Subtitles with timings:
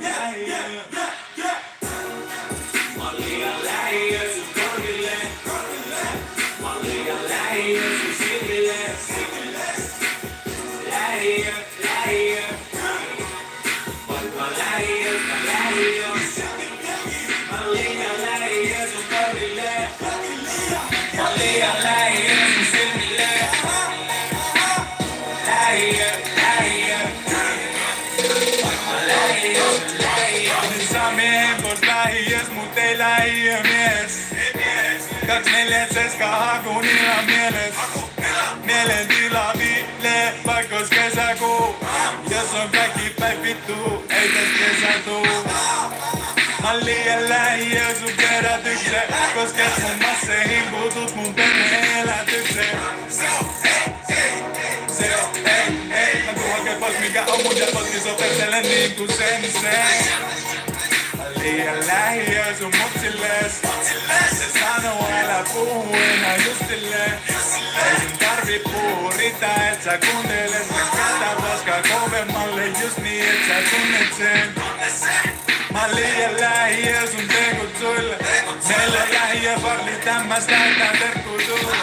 [0.00, 1.13] Mä
[35.94, 37.74] 247 haku niillä mieles.
[38.64, 41.76] Mielen tila viilee, vaikka kesäkuu.
[42.30, 45.26] Jos on kaikki päin vittu, ei täs kesä tuu.
[46.62, 49.14] Mä liian lähiö sun kerätykseen.
[49.34, 52.78] Kosket mun masseihin, puutut mun perheen elätykseen.
[53.08, 53.24] Se
[55.16, 56.22] on ei, ei.
[56.26, 60.53] Mä tuun hakee pois mikä on mun ja potkis opettele niin kuin sen sen.
[66.46, 67.04] Justille.
[67.84, 73.38] Ei sun tarvi puhua, riitä et sä kuuntelet Mä kääntän roskaa kovemmalle just niin et
[73.48, 74.54] sä tunnet sen.
[75.72, 78.18] Mä oon liian lähiö sun tekutsuille
[78.68, 81.76] Meillä on lähiö varli tämmäs näyttää terkkuu sulle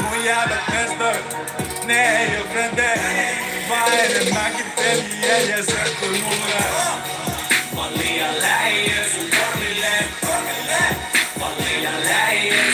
[0.00, 1.36] Mun jäävät mestoit,
[1.84, 3.36] ne ei oo frendejä.
[3.68, 7.31] Vaan enemmänkin peliä ja serkkui mulle
[8.22, 10.04] Mä oon liian lähiö sun korville.
[11.38, 12.71] Mä oon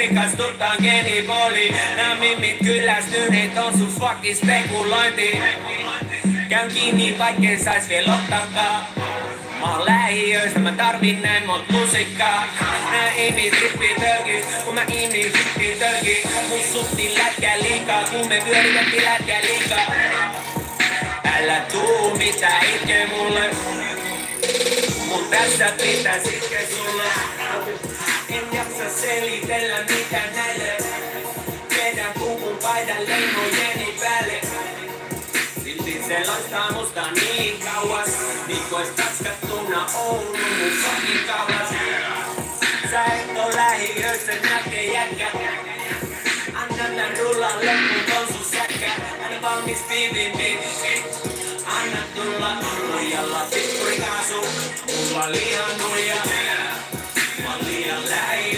[0.00, 1.74] lähiöis, rikastutaan genipooli.
[1.96, 5.40] Nää mimmit kyllästyneet on sun fucking spekulointi.
[6.48, 8.86] Käyn kiinni vaikkei sais vielä ottaakaan.
[9.60, 12.44] Mä oon lähiöistä, mä tarvin näin mont lusikkaa.
[12.90, 18.42] Nää imit rippi tölkis, kun mä imin rippi tölki Mun suhti lätkää liikaa, kun me
[18.44, 19.94] pyöritettiin lätkää liikaa.
[21.24, 23.50] Älä tuu mitä itke mulle.
[25.08, 27.04] Mun tässä pitäis itke sulle
[28.32, 30.76] En jaksa selitellä mitä näille
[31.76, 34.40] Vedän puvun paidan leimojeni päälle.
[35.64, 38.08] Silti se loistaa musta niin kauas
[38.46, 41.68] Niin kuin ois katskattuna Oulun mun fucking kauas.
[42.90, 44.98] Sä et oo lähiössä näkee
[46.54, 48.90] Anna tän rullan loppuun ton sun säkkä.
[49.22, 51.20] Aina valmis piivin bitch
[51.66, 54.46] Anna tulla nuijalla tippuri kaasu.
[54.86, 56.16] Mulla liian nuija
[57.90, 58.49] Mä oon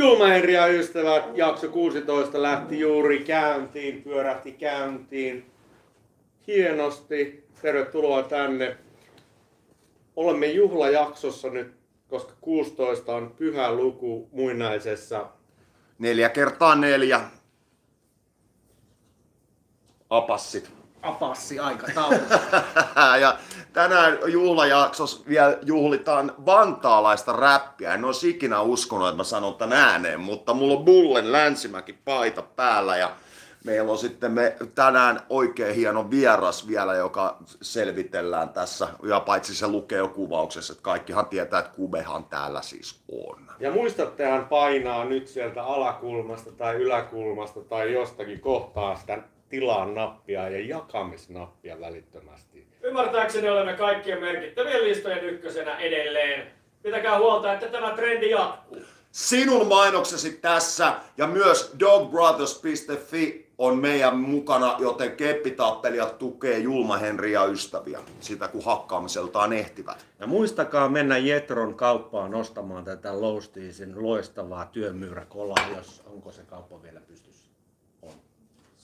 [0.00, 5.50] Julma Henri ja ystävät, jakso 16 lähti juuri käyntiin, pyörähti käyntiin.
[6.46, 8.76] Hienosti, tervetuloa tänne.
[10.16, 11.74] Olemme juhlajaksossa nyt,
[12.08, 15.26] koska 16 on pyhä luku muinaisessa.
[15.98, 17.20] Neljä kertaa neljä.
[20.10, 20.79] Apassit.
[21.02, 22.18] Apassi aikataulu.
[23.20, 23.36] ja
[23.72, 27.94] tänään juhlajaksossa vielä juhlitaan vantaalaista räppiä.
[27.94, 32.42] En olisi ikinä uskonut, että mä sanon tämän ääneen, mutta mulla on Bullen länsimäki paita
[32.42, 33.10] päällä ja
[33.64, 38.88] meillä on sitten me tänään oikein hieno vieras vielä, joka selvitellään tässä.
[39.02, 43.50] Ja paitsi se lukee jo kuvauksessa, että kaikkihan tietää, että Kubehan täällä siis on.
[43.60, 49.18] Ja muistattehan painaa nyt sieltä alakulmasta tai yläkulmasta tai jostakin kohtaa sitä
[49.50, 52.66] tilaan nappia ja jakamisnappia välittömästi.
[52.82, 56.46] Ymmärtääkseni olemme kaikkien merkittävien listojen ykkösenä edelleen.
[56.82, 58.78] Pitäkää huolta, että tämä trendi jatkuu.
[59.10, 67.44] Sinun mainoksesi tässä ja myös dogbrothers.fi on meidän mukana, joten keppitappelijat tukee Julma Henri ja
[67.44, 70.06] ystäviä sitä kun hakkaamiseltaan ehtivät.
[70.18, 77.00] Ja muistakaa mennä Jetron kauppaan ostamaan tätä Lowsteesin loistavaa työmyyräkolaa, jos onko se kauppa vielä
[77.00, 77.39] pystyssä.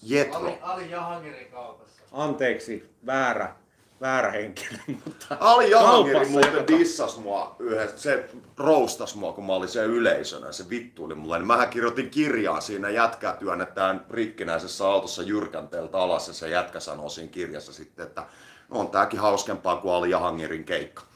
[0.02, 0.40] Jetro.
[0.40, 2.02] Ali, Ali Jahangirin kaupassa.
[2.12, 3.54] Anteeksi, väärä.
[4.00, 9.68] väärä henkilö, mutta Ali Jahangiri muuten dissas mua yhdessä, se roustas mua, kun mä olin
[9.68, 11.38] siellä yleisönä, se vittuili mulle.
[11.38, 17.08] Niin mähän kirjoitin kirjaa siinä, jätkää työnnetään rikkinäisessä autossa jyrkänteeltä alas, ja se jätkä sanoo
[17.08, 18.24] siinä kirjassa sitten, että
[18.68, 21.02] no on tääkin hauskempaa kuin Ali Jahangirin keikka.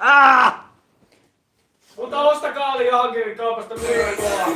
[2.00, 4.46] Mutta ostakaa Ali Jahankirin kaupasta myyräkoa.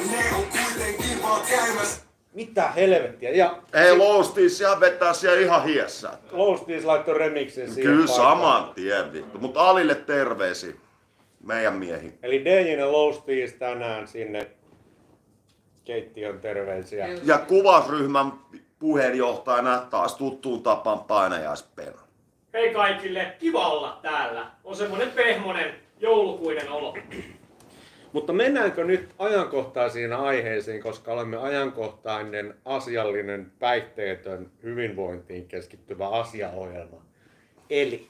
[2.32, 3.30] mitä helvettiä.
[3.30, 6.10] Ja Ei Loustis siellä vetää siellä ihan hiessä.
[6.32, 8.30] Loustis laittoi remixin siihen Kyllä paikkaan.
[8.30, 9.38] saman tien vittu.
[9.38, 10.80] Mutta Alille terveisi
[11.42, 12.14] meidän miehi.
[12.22, 14.50] Eli DJ ja Loustis tänään sinne
[15.84, 17.08] keittiön terveisiä.
[17.24, 18.32] Ja kuvausryhmän
[18.78, 21.98] puheenjohtajana taas tuttuun tapaan painajaispena.
[22.52, 24.46] Hei kaikille, kiva olla täällä.
[24.64, 26.96] On semmonen pehmonen joulukuinen olo.
[28.12, 37.02] Mutta mennäänkö nyt ajankohtaisiin aiheisiin, koska olemme ajankohtainen, asiallinen, päihteetön, hyvinvointiin keskittyvä asiaohjelma.
[37.70, 38.08] Eli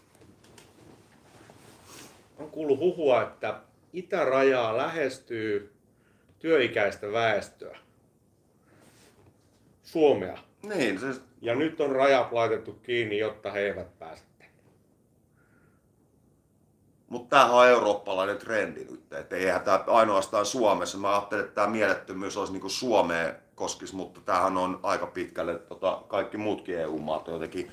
[2.39, 3.61] on kuullut huhua, että
[3.93, 5.73] itärajaa lähestyy
[6.39, 7.79] työikäistä väestöä.
[9.83, 10.39] Suomea.
[10.63, 11.07] Niin, se,
[11.41, 14.23] Ja nyt on rajat laitettu kiinni, jotta he eivät pääse.
[17.15, 19.13] Mutta tämähän on eurooppalainen trendi nyt.
[19.13, 20.99] Et eihän tämä ainoastaan Suomessa.
[20.99, 26.03] Mä ajattelin, että tämä mielettömyys olisi niin Suomeen koskisi, mutta tämähän on aika pitkälle tota,
[26.09, 27.73] kaikki muutkin EU-maat jotenkin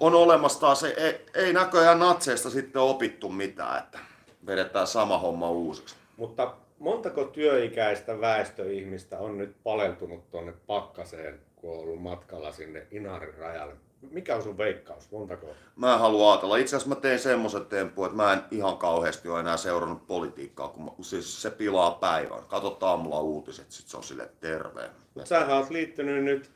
[0.00, 0.84] on olemassa taas.
[0.84, 3.98] Ei, ei näköjään natseista sitten opittu mitään, että
[4.46, 5.96] vedetään sama homma uusiksi.
[6.16, 13.34] Mutta montako työikäistä väestöihmistä on nyt paleltunut tuonne pakkaseen, kun on ollut matkalla sinne Inarin
[13.34, 13.87] rajalle?
[14.10, 15.10] Mikä on sun veikkaus?
[15.10, 15.46] Montako?
[15.76, 16.56] Mä en halua ajatella.
[16.56, 20.68] Itse asiassa mä tein semmoisen tempun, että mä en ihan kauheasti ole enää seurannut politiikkaa,
[20.68, 22.42] kun mä, siis se pilaa päivän.
[22.48, 24.90] Katsot aamulla uutiset, sit se on sille terve.
[25.24, 26.50] Sähän oot liittynyt nyt,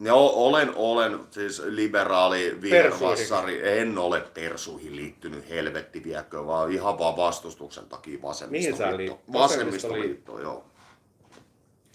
[0.00, 3.78] Ja o- olen, olen siis liberaali vihervassari.
[3.80, 8.94] En ole persuihin liittynyt helvetti viekö, vaan ihan vaan vastustuksen takia vasemmistoliitto.
[8.96, 10.64] Mihin sä liit- Vasemmistoliitto, joo.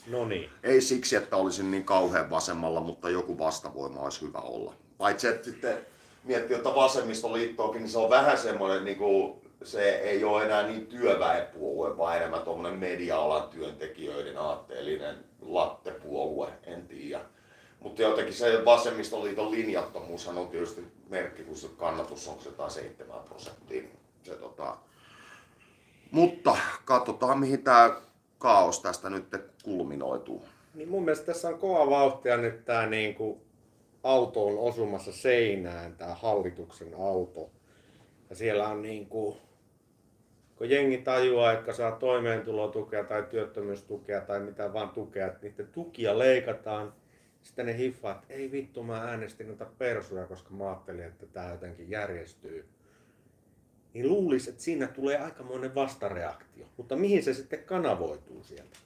[0.07, 4.73] No niin, Ei siksi, että olisin niin kauhean vasemmalla, mutta joku vastavoima olisi hyvä olla.
[4.97, 5.85] Paitsi että sitten
[6.23, 10.87] miettii, että vasemmistoliittoakin, niin se on vähän semmoinen, niin kuin, se ei ole enää niin
[10.87, 17.21] työväenpuolue, vaan enemmän tuommoinen media-alan työntekijöiden aatteellinen lattepuolue, en tiedä.
[17.79, 23.81] Mutta jotenkin se vasemmistoliiton linjattomuushan on tietysti merkki, kun se kannatus on 107 prosenttia.
[23.81, 24.77] niin Se, tota...
[26.11, 28.01] Mutta katsotaan, mihin tämä
[28.37, 29.29] kaos tästä nyt
[29.63, 30.45] kulminoituu.
[30.75, 33.41] niin mun mielestä tässä on kova vauhtia nyt tää niinku
[34.03, 37.51] auto on osumassa seinään, tää hallituksen auto.
[38.29, 39.37] Ja siellä on niinku,
[40.55, 46.19] kun jengi tajuaa, että saa toimeentulotukea tai työttömyystukea tai mitä vaan tukea, että niiden tukia
[46.19, 46.93] leikataan.
[47.41, 51.51] Sitten ne hiffaat, että ei vittu mä äänestin noita persuja, koska mä ajattelin, että tää
[51.51, 52.65] jotenkin järjestyy.
[53.93, 56.65] Niin luulisi, että siinä tulee aikamoinen vastareaktio.
[56.77, 58.77] Mutta mihin se sitten kanavoituu sieltä?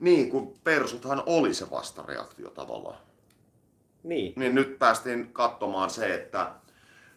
[0.00, 2.98] Niin, kun persuthan oli se vastareaktio tavallaan.
[4.02, 4.32] Niin.
[4.36, 6.50] Niin nyt päästiin katsomaan se, että,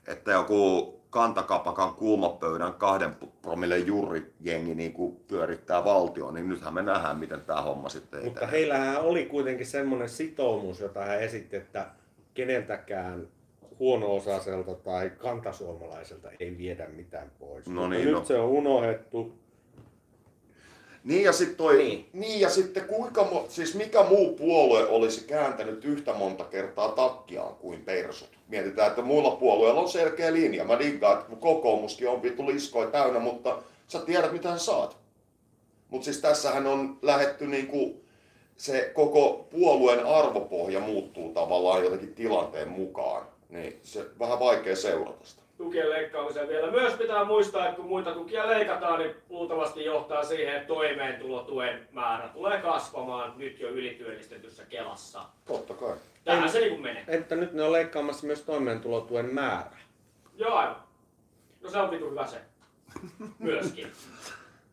[0.08, 7.18] että joku kantakapakan kuumapöydän kahden promille jurrijengi niin kuin pyörittää valtioon, niin nythän me nähdään,
[7.18, 8.52] miten tämä homma sitten Mutta etenee.
[8.52, 11.88] heillähän oli kuitenkin semmoinen sitoumus, jota hän esitti, että
[12.34, 13.28] keneltäkään
[13.80, 17.68] huono-osaiselta tai kantasuomalaiselta ei viedä mitään pois.
[17.68, 18.26] No Mutta niin, nyt no.
[18.26, 19.40] se on unohdettu.
[21.08, 22.10] Niin ja sitten toi, Niin.
[22.14, 22.40] niin.
[22.40, 28.30] ja sitten kuinka, siis mikä muu puolue olisi kääntänyt yhtä monta kertaa takkiaan kuin persut?
[28.48, 30.64] Mietitään, että muilla puolueilla on selkeä linja.
[30.64, 34.98] Mä diggaan, että kokoomuskin on vittu liskoja täynnä, mutta sä tiedät mitä sä saat.
[35.90, 38.02] Mutta siis tässähän on lähetty niinku,
[38.58, 43.26] se koko puolueen arvopohja muuttuu tavallaan jotenkin tilanteen mukaan.
[43.50, 45.42] Niin se vähän vaikea seurata sitä.
[45.58, 46.72] Tukien leikkaamiseen vielä.
[46.72, 52.28] Myös pitää muistaa, että kun muita tukia leikataan, niin luultavasti johtaa siihen, että toimeentulotuen määrä
[52.28, 55.22] tulee kasvamaan nyt jo ylityöllistetyssä Kelassa.
[55.46, 55.98] Totta kai.
[56.24, 57.04] Tähän se niin menee.
[57.08, 59.80] Että nyt ne on leikkaamassa myös toimeentulotuen määrää.
[60.36, 60.84] Joo, aivan.
[61.62, 62.42] No se on vitu hyvä se.
[63.40, 63.92] Myöskin.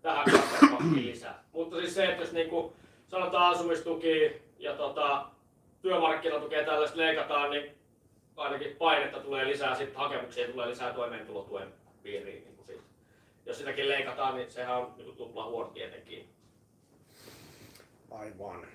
[0.02, 0.24] Tähän
[0.70, 1.44] pakkiin lisää.
[1.52, 2.72] Mutta siis se, että jos niinku
[3.08, 5.26] sanotaan asumistuki ja tota,
[5.82, 7.74] työmarkkinatukea tällaista leikataan, niin
[8.36, 11.68] ainakin painetta tulee lisää, sitten hakemuksia tulee lisää toimeentulotuen
[12.02, 12.44] piiriin.
[12.44, 12.82] Niin kuin siitä.
[13.46, 16.28] Jos sitäkin leikataan, niin sehän on niin tupla huono tietenkin.
[18.10, 18.66] Aivan.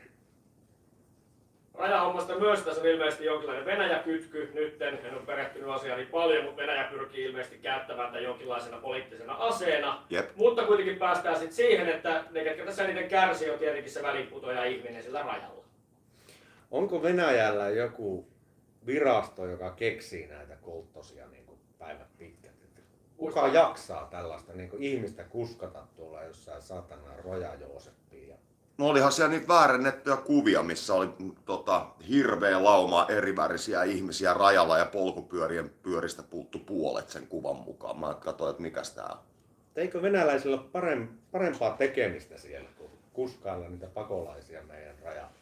[1.74, 4.52] Rajahommasta myös tässä on ilmeisesti jonkinlainen Venäjä-kytky.
[4.54, 9.34] Nyt en ole perehtynyt asiaan niin paljon, mutta Venäjä pyrkii ilmeisesti käyttämään tätä jonkinlaisena poliittisena
[9.34, 10.04] aseena.
[10.10, 10.30] Jep.
[10.36, 14.64] Mutta kuitenkin päästään sitten siihen, että ne, ketkä tässä eniten kärsii, on tietenkin se väliinputoja
[14.64, 15.64] ihminen sillä rajalla.
[16.72, 18.28] Onko Venäjällä joku
[18.86, 22.52] virasto, joka keksii näitä kolttosia niin kuin päivät pitkät.
[22.64, 22.82] Että
[23.18, 28.36] Kuka jaksaa tällaista niin kuin ihmistä kuskata tuolla jossain satana roja Jooseppiin ja
[28.80, 34.78] No olihan siellä niitä väärennettyjä kuvia, missä oli mm, tota, hirveä lauma erivärisiä ihmisiä rajalla
[34.78, 38.00] ja polkupyörien pyöristä puuttu puolet sen kuvan mukaan.
[38.00, 39.18] Mä katsoin, että mikäs tää on.
[39.76, 45.40] Eikö venäläisillä ole parem- parempaa tekemistä siellä kuin kuskailla niitä pakolaisia meidän rajalle?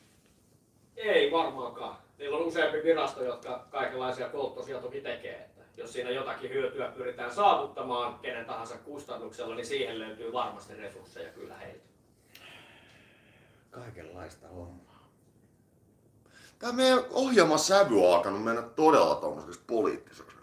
[0.95, 1.97] Ei varmaankaan.
[2.17, 4.29] Niillä on useampi virasto, jotka kaikenlaisia
[4.81, 5.35] toki tekee.
[5.35, 11.29] Että jos siinä jotakin hyötyä pyritään saavuttamaan kenen tahansa kustannuksella, niin siihen löytyy varmasti resursseja
[11.29, 11.87] kyllä heiltä.
[13.71, 15.07] Kaikenlaista hommaa.
[16.59, 20.37] Tää meidän ohjelman sävy on alkanut mennä todella tommoseksi poliittiseksi.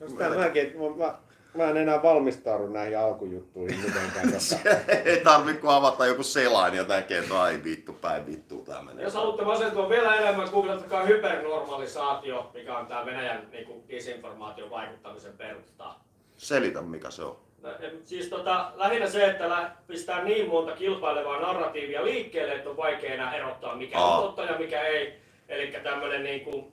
[0.00, 1.18] No sitä mäkin, mä,
[1.54, 4.56] mä, en enää valmistaudu näihin alkujuttuihin mitenkään, koska
[5.04, 9.04] Ei tarvi kun avata joku selain ja näkee, että ai vittu, päin vittu tää menee.
[9.04, 15.32] Jos haluatte masentua vielä enemmän, googlattakaa hypernormalisaatio, mikä on tämä Venäjän niin kuin, disinformaation vaikuttamisen
[15.38, 15.94] perusta.
[16.36, 17.36] Selitä mikä se on.
[17.62, 17.70] No,
[18.04, 23.14] Siis tota, lähinnä se, että lä- pistää niin monta kilpailevaa narratiivia liikkeelle, että on vaikea
[23.14, 24.18] enää erottaa mikä Aa.
[24.18, 25.12] on totta ja mikä ei.
[25.48, 26.72] Eli tämmönen niinku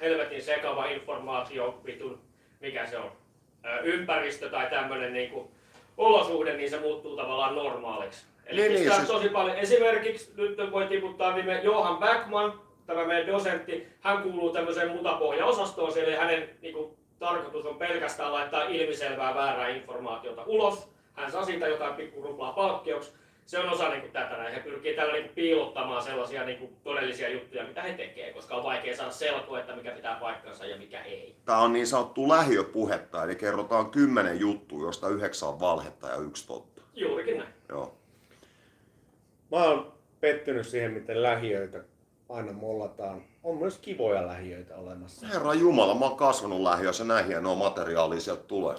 [0.00, 2.20] helvetin sekava informaatio, vitun,
[2.60, 3.12] mikä se on,
[3.82, 5.50] ympäristö tai tämmönen niinku
[5.96, 8.26] olosuhde, niin se muuttuu tavallaan normaaliksi.
[8.46, 9.56] Eli Niin, niin, niin, niin, siis- tosi paljon.
[9.56, 16.12] Esimerkiksi nyt voi tiputtaa nimen Johan Backman, tämä meidän dosentti, hän kuuluu tämmöiseen mutapohjaosastoon, siellä
[16.12, 20.88] ei hänen niinku, tarkoitus on pelkästään laittaa ilmiselvää väärää informaatiota ulos.
[21.12, 23.12] Hän saa siitä jotain pikku ruplaa palkkioksi.
[23.46, 24.54] Se on osa niinku, tätä näin.
[24.54, 28.96] He pyrkii tällä niinku, piilottamaan sellaisia niinku, todellisia juttuja, mitä he tekee, koska on vaikea
[28.96, 31.36] saada selkoa, että mikä pitää paikkansa ja mikä ei.
[31.44, 36.46] Tää on niin sanottu lähiöpuhetta, eli kerrotaan kymmenen juttua, josta yhdeksän on valhetta ja yksi
[36.46, 36.82] totta.
[36.94, 37.54] Juurikin näin.
[37.68, 37.94] Joo.
[39.50, 41.84] mä oon pettynyt siihen, miten lähiöitä
[42.28, 43.22] aina mollataan.
[43.42, 45.26] On myös kivoja lähiöitä olemassa.
[45.26, 48.76] Herra Jumala, mä oon kasvanut lähiössä, näin hienoa materiaalia sieltä tulee.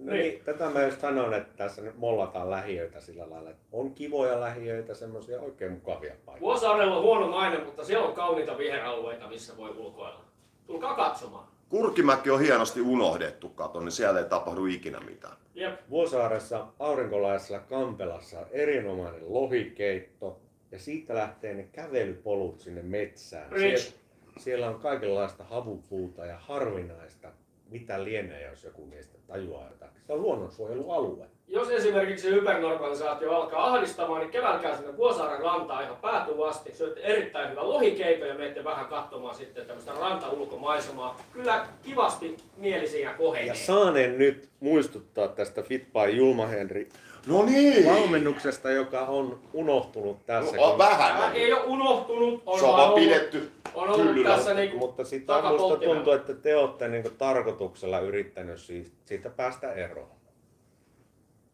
[0.00, 3.94] No niin, tätä mä just sanon, että tässä nyt mollataan lähiöitä sillä lailla, että on
[3.94, 6.40] kivoja lähiöitä, semmoisia oikein mukavia paikkoja.
[6.40, 10.24] Vuosaarella on huono maine, mutta siellä on kauniita viheralueita, missä voi ulkoilla.
[10.66, 11.48] Tulkaa katsomaan.
[11.68, 15.36] Kurkimäki on hienosti unohdettu, kato, niin siellä ei tapahdu ikinä mitään.
[15.54, 15.80] Jep.
[15.90, 20.40] Vuosaaressa aurinkolaisella Kampelassa on erinomainen lohikeitto
[20.72, 23.52] ja siitä lähtee ne kävelypolut sinne metsään.
[23.52, 23.82] Rich.
[23.82, 24.00] Siellä,
[24.38, 27.28] siellä on kaikenlaista havupuuta ja harvinaista,
[27.70, 30.02] mitä lienee, jos joku niistä tajuaa jotakin.
[30.06, 31.26] Se on luonnonsuojelualue.
[31.46, 36.74] Jos esimerkiksi hypernormalisaatio alkaa ahdistamaan, niin kevätkää sinne Vuosaaren rantaan ihan päätyyn asti.
[36.74, 41.20] Syötte erittäin hyvä lohikeito ja menette vähän katsomaan sitten tämmöistä rantaulkomaisemaa.
[41.32, 43.46] Kyllä kivasti mieli siinä kohenee.
[43.46, 46.88] Ja saanen nyt muistuttaa tästä Fit by Julma Henry
[47.26, 47.86] No niin!
[47.86, 50.56] valmennuksesta, joka on unohtunut tässä.
[50.56, 51.32] No, kun- vähän Tämä on.
[51.34, 54.36] ei ole unohtunut, on, Se on vaan ollut, pidetty on ollut hyllyllä.
[54.36, 55.94] tässä niinku Mutta sitä musta takapolttimella.
[55.94, 60.08] tuntuu, että te olette niinku tarkoituksella yrittänyt siitä, siitä päästä eroon.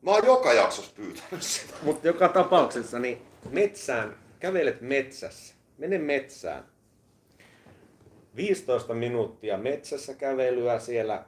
[0.02, 1.74] Mä oon joka jaksossa pyytänyt sitä.
[1.82, 6.64] Mutta joka tapauksessa niin metsään, kävelet metsässä, mene metsään.
[8.36, 11.24] 15 minuuttia metsässä kävelyä siellä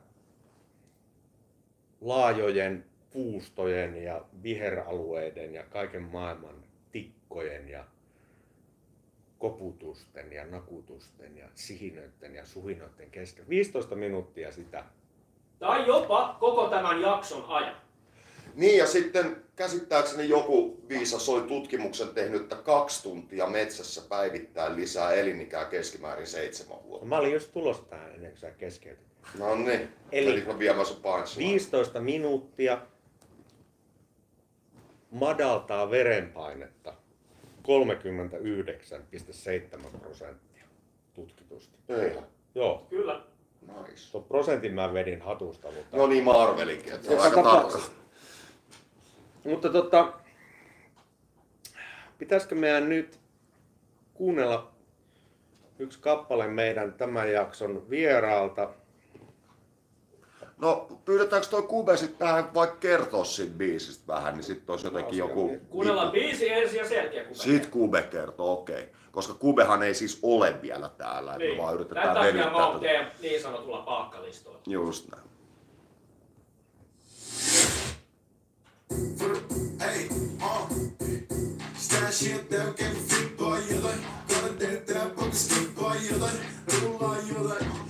[2.00, 7.84] laajojen puustojen ja viheralueiden ja kaiken maailman tikkojen ja
[9.38, 13.48] koputusten ja nakutusten ja sihinöiden ja suhinoiden kesken.
[13.48, 14.84] 15 minuuttia sitä.
[15.58, 17.76] Tai jopa koko tämän jakson ajan.
[18.54, 25.12] Niin ja sitten käsittääkseni joku viisas oli tutkimuksen tehnyt, että kaksi tuntia metsässä päivittäin lisää
[25.12, 27.06] elinikää keskimäärin seitsemän vuotta.
[27.06, 29.06] Mä olin just tulossa tähän ennen kuin sä keskeytit.
[29.38, 31.50] No niin, Eli- eli mä viemään sun punchline.
[31.50, 32.78] 15 minuuttia
[35.10, 36.94] madaltaa verenpainetta
[37.62, 40.64] 39,7 prosenttia
[41.14, 41.78] tutkitusti.
[41.88, 42.26] Eihän.
[42.54, 43.22] Joo, Kyllä.
[43.66, 44.12] Nice.
[44.12, 47.78] tuon prosentin mä vedin hatusta, mutta, No niin, mä arvelinkin, että se on aika tarkka.
[49.44, 50.12] mutta tota,
[52.18, 53.18] pitäisikö meidän nyt
[54.14, 54.72] kuunnella
[55.78, 58.70] yksi kappale meidän tämän jakson vieraalta.
[60.60, 65.18] No pyydetäänkö toi Kube sitten tähän vaikka kertoa siitä biisistä vähän, niin sitten olisi jotenkin
[65.18, 65.56] joku...
[65.70, 68.82] Kuunnellaan biisi ensin ja sen jälkeen kuka Sit Kube kertoo, okei.
[68.82, 68.98] Okay.
[69.10, 72.78] Koska Kubehan ei siis ole vielä täällä, että me vaan yritetään takia mä venyttää tätä.
[72.78, 74.60] teidän niin sanotulla palkkalistoilla.
[74.66, 75.28] Just näin.
[79.80, 80.06] Hey,
[80.42, 80.70] uh,
[81.76, 83.98] stash shit tää on käynyt flippaa jotain.
[84.34, 86.36] Kannattelee tää pokas skippaa jotain.
[86.82, 87.87] Rullaa jotain, hittaa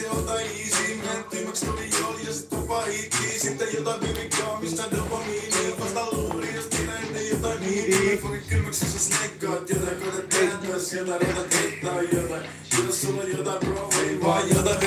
[0.00, 0.94] se ota easy.
[0.96, 6.54] Menen tyhmäks tuli jooli ja sit tupa hitkii Sitten jotain mimikkaa mistä dopamiini Vasta luuri
[6.54, 8.18] jos tiedä ennen jotain niitii niin.
[8.18, 9.96] Fucking kylmäks jos sä snekkaat jotain.
[9.96, 12.50] Koita kääntää sieltä reitä teittää jotain.
[12.70, 13.69] Kiitos sulla jotain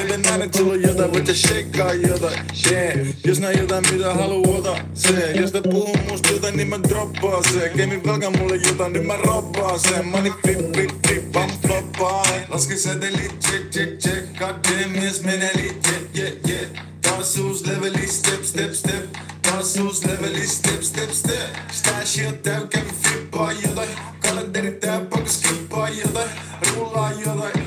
[0.10, 0.24] vaan jotain.
[0.24, 2.40] Baby, näen, et sulla voit sä shakeaa jotain.
[2.72, 3.08] Yeah.
[3.26, 5.32] Jos näin jotain, mitä haluu, ota se.
[5.32, 7.70] Jos te puhuu musta jotain, niin mä droppaan se.
[7.70, 10.06] Gamein velka mulle jotain, niin mä robbaan sen.
[10.06, 12.26] Money flip, flip, flip, I'm floppaan.
[12.50, 14.40] Laske sätelit, check, check, check.
[14.40, 16.70] God damn, yes, menee legit, yeah, yeah.
[17.02, 19.06] Taas uus leveli, step, step, step.
[19.42, 21.56] Taas leveli, step, step, step.
[21.72, 23.90] Stashia täy, kävi flippaa jotain.
[24.28, 26.30] Kalenteri tää, pakko skippaa jotain.
[26.76, 27.63] Rullaa jotain,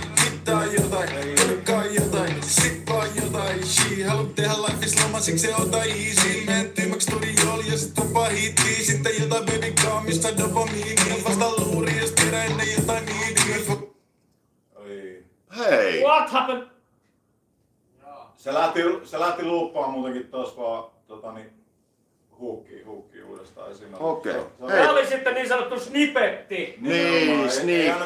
[3.66, 6.44] She haluat tehdä life is loma, siksi se ota easy.
[6.46, 8.84] Menen tyhmäks studioon ja sit tuppaa hittiin.
[8.86, 11.24] Sitten jotain baby kaamista dopamiinia.
[11.24, 13.76] Vasta luuri, jos tiedä ennen jotain niidiä.
[14.74, 15.24] Oi.
[15.56, 16.02] Hei!
[16.02, 16.66] What happened?
[18.36, 21.50] Se lähti, se lähti luuppaan muutenkin tuossa vaan tota, niin,
[22.38, 23.68] huukki, huukki uudestaan.
[23.70, 24.32] on- Okei.
[24.32, 24.42] Hei.
[24.68, 26.74] Tämä oli sitten niin sanottu snippetti.
[26.80, 27.48] Niin,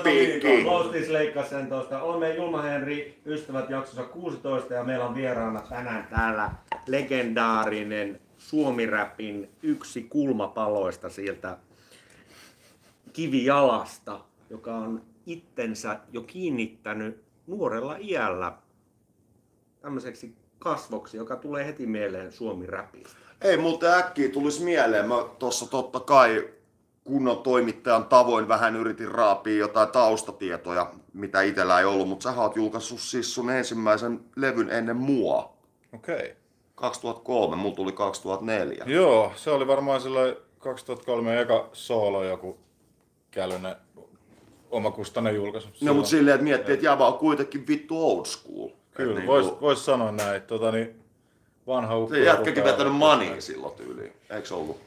[0.02, 0.48] peekki.
[0.48, 0.62] liikaa.
[0.72, 2.02] Clostis leikkasi sen tuosta.
[2.02, 6.50] Olemme Julma Henri, ystävät jaksossa 16 ja meillä on vieraana tänään täällä
[6.86, 11.56] legendaarinen Suomiräpin yksi kulmapaloista sieltä
[13.12, 14.20] kivijalasta,
[14.50, 18.52] joka on itsensä jo kiinnittänyt nuorella iällä
[19.80, 23.16] tämmöiseksi kasvoksi, joka tulee heti mieleen Suomi-räpistä.
[23.42, 25.08] Ei muuten äkkiä tulisi mieleen.
[25.08, 26.48] Mä tossa totta kai
[27.04, 32.56] kunnon toimittajan tavoin vähän yritin raapia jotain taustatietoja, mitä itellä ei ollut, mutta sä oot
[32.56, 35.52] julkaissut siis sun ensimmäisen levyn ennen mua.
[35.94, 36.36] Okei.
[36.74, 38.84] 2003, mulla tuli 2004.
[38.86, 42.58] Joo, se oli varmaan silloin 2003 eka soolo joku
[43.30, 43.76] kälynen
[44.70, 45.68] omakustainen julkaisu.
[45.80, 48.68] No mutta silleen, että miettii, että Java on kuitenkin vittu old school.
[48.94, 50.42] Kyllä, Et niinku- vois, vois sanoa näin.
[50.42, 51.00] Tota, niin,
[51.66, 52.14] vanha ukko.
[52.14, 54.80] Se jätkäkin vetänyt mania silloin tyyliin, eikö ollut?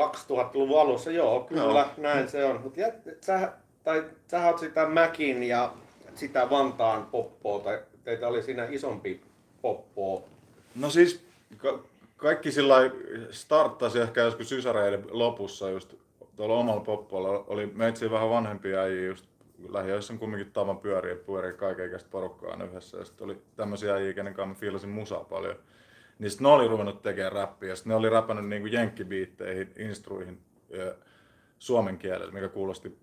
[0.00, 1.72] 2000-luvun alussa, joo, kyllä, Joo.
[1.78, 1.86] joo.
[1.96, 2.60] näin se on.
[2.62, 2.80] Mutta
[3.20, 3.52] sä,
[3.84, 5.72] tai, sä oot sitä Mäkin ja
[6.14, 9.20] sitä Vantaan poppoa, tai teitä oli siinä isompi
[9.62, 10.22] poppoa.
[10.74, 11.24] No siis
[11.56, 11.78] ka-
[12.16, 12.94] kaikki sillä lailla
[13.30, 15.94] starttasi ehkä joskus sysäreiden lopussa just
[16.36, 17.44] tuolla omalla poppoilla.
[17.48, 19.24] Oli meitsi vähän vanhempia äijiä just
[19.68, 22.98] lähiöissä on kumminkin tavan pyöriä, pyörii kaikenikäistä porukkaa aina yhdessä.
[22.98, 25.56] Ja sitten oli tämmöisiä äijiä, kenen kanssa mä fiilasin musaa paljon.
[26.18, 30.40] Niin sit ne oli ruvennut tekemään räppiä ja sit ne oli räpännyt niinku jenkkibiitteihin, instruihin
[30.74, 30.96] ö,
[31.58, 32.98] suomen kielellä, mikä kuulosti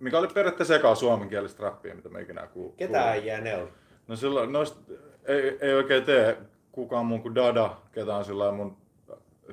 [0.00, 2.76] mikä oli periaatteessa ekaa suomenkielistä räppiä, mitä me ikinä kuullut.
[2.76, 3.68] Ketä äijää ne oli?
[4.08, 4.92] No silloin noista
[5.24, 6.38] ei, ei oikein tee
[6.72, 8.76] kukaan muu kuin Dada, ketä on sillä mun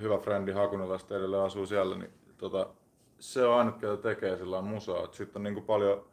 [0.01, 2.67] hyvä frendi Hakunilasta edelleen asuu siellä, niin tota,
[3.34, 5.08] se on ainut, ketä tekee sillä musaa.
[5.12, 6.06] Sitten on niinku paljon,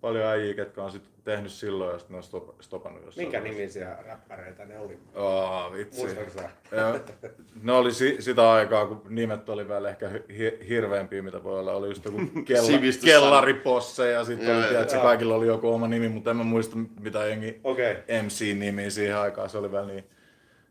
[0.00, 3.38] paljon äijiä, ketkä on sit tehnyt silloin ja sitten ne on stop, stopannut jossain Minkä
[3.38, 3.60] vaiheessa.
[3.60, 4.98] nimisiä räppäreitä ne oli?
[5.14, 6.02] Oh, vitsi.
[6.72, 6.98] Joo.
[7.62, 11.72] Ne oli si- sitä aikaa, kun nimet oli vielä ehkä hi- hirveämpiä, mitä voi olla.
[11.72, 16.30] Oli just joku kella- kellariposse ja sitten oli, tiedätkö, kaikilla oli joku oma nimi, mutta
[16.30, 17.60] en mä muista mitä jengi.
[17.64, 17.94] Okay.
[18.22, 19.50] MC-nimiä siihen aikaan.
[19.50, 20.04] Se oli vielä niin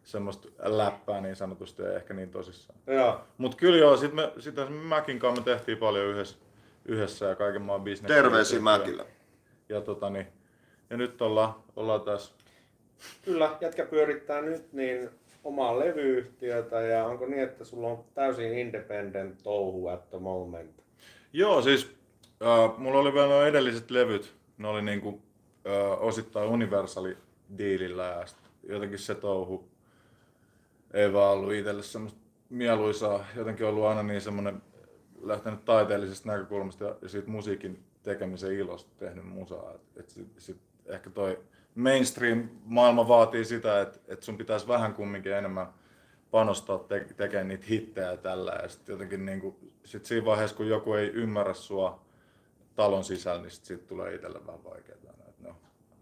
[0.05, 2.79] semmoista läppää niin sanotusti ja ehkä niin tosissaan.
[2.87, 3.21] Joo.
[3.37, 6.37] Mut kyllä joo, sit me, sitä Mäkin kanssa me tehtiin paljon yhdessä,
[6.85, 8.21] yhdessä ja kaiken maan bisneksiä.
[8.21, 9.05] Terveisiä Mäkillä.
[9.69, 10.27] Ja, tota, niin,
[10.89, 12.33] ja nyt ollaan, ollaan tässä.
[13.25, 15.09] Kyllä, jätkä pyörittää nyt niin
[15.43, 20.83] omaa levyyhtiötä ja onko niin, että sulla on täysin independent touhu at the moment?
[21.33, 21.95] Joo, siis
[22.45, 24.35] äh, mulla oli vielä nuo edelliset levyt.
[24.57, 25.21] Ne oli niinku
[25.67, 27.17] äh, osittain Universali
[27.57, 29.74] diilillä ja sit jotenkin se touhu
[30.95, 33.25] ei vaan ollut itselle semmoista mieluisaa.
[33.35, 34.61] Jotenkin ollut aina niin semmoinen
[35.21, 39.71] lähtenyt taiteellisesta näkökulmasta ja, siitä musiikin tekemisen ilosta tehnyt musaa.
[39.71, 41.39] Et, et sit, sit ehkä toi
[41.75, 45.67] mainstream-maailma vaatii sitä, että et sun pitäisi vähän kumminkin enemmän
[46.31, 48.59] panostaa te- tekemään niitä hittejä tällä.
[48.63, 52.05] Ja sitten jotenkin niinku, sit siinä vaiheessa, kun joku ei ymmärrä sua
[52.75, 55.05] talon sisällä, niin sit siitä tulee itselle vähän vaikeaa.
[55.39, 55.55] No,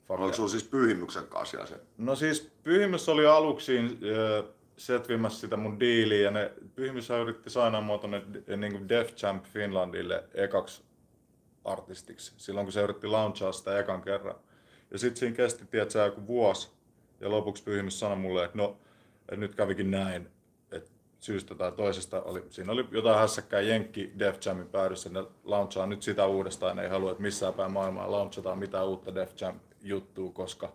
[0.10, 1.75] Oliko sulla siis pyhimyksen kanssa se?
[1.97, 7.49] No siis Pyhimys oli aluksi äh, setvimässä sitä mun diiliä ja ne Pyhimys yritti
[8.53, 10.83] äh, niin Def Champ Finlandille ekaksi
[11.65, 14.36] artistiksi, silloin kun se yritti launchaa sitä ekan kerran.
[14.91, 16.69] Ja sitten siinä kesti, tiedätkö, joku vuosi
[17.19, 18.77] ja lopuksi Pyhimys sanoi mulle, että no,
[19.19, 20.27] että nyt kävikin näin,
[20.71, 25.86] että syystä tai toisesta oli, siinä oli jotain hässäkkää Jenkki Def Jamin päädyssä, ne launchaa
[25.86, 29.59] nyt sitä uudestaan, ne ei halua, että missään päin maailmaa launchataan mitään uutta Def Jam
[29.81, 30.71] juttua, koska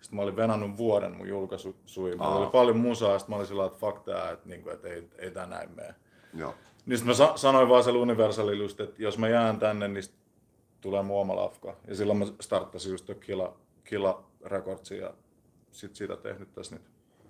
[0.00, 2.18] sitten mä olin venannut vuoden mun julkaisuihin.
[2.18, 4.88] Mulla oli paljon musaa, ja sitten mä olin sillä että fuck tää, että, niinku, että
[4.88, 5.94] ei, ei tää näin mene.
[6.34, 6.54] Joo.
[6.86, 10.04] Niin sit mä sa- sanoin vaan sille Universalille just, että jos mä jään tänne, niin
[10.80, 11.76] tulee mun oma lafka.
[11.88, 15.14] Ja silloin mä starttasin just toi Killa, Killa Recordsin ja
[15.72, 16.82] sit sitä tehnyt tässä nyt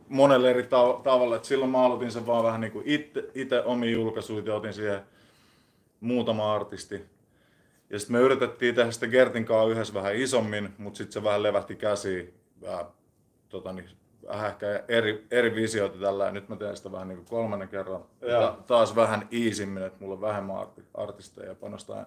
[0.09, 1.37] monelle eri tav- tavalla.
[1.37, 5.00] Et silloin mä aloitin sen vaan vähän niinku itse, itse omiin julkaisuja ja otin siihen
[6.00, 7.05] muutama artisti.
[7.90, 11.42] Ja sitten me yritettiin tehdä sitä Gertin kanssa yhdessä vähän isommin, mutta sitten se vähän
[11.42, 12.35] levähti käsiin.
[12.62, 12.87] Vähän,
[13.49, 13.88] tota, niin,
[14.29, 17.69] vähän ehkä eri, eri visioita tällä ja nyt mä teen sitä vähän niin kuin kolmannen
[17.69, 18.05] kerran.
[18.21, 22.07] Ta, taas vähän iisimmin, että mulla on vähemmän arti- artisteja ja panostaa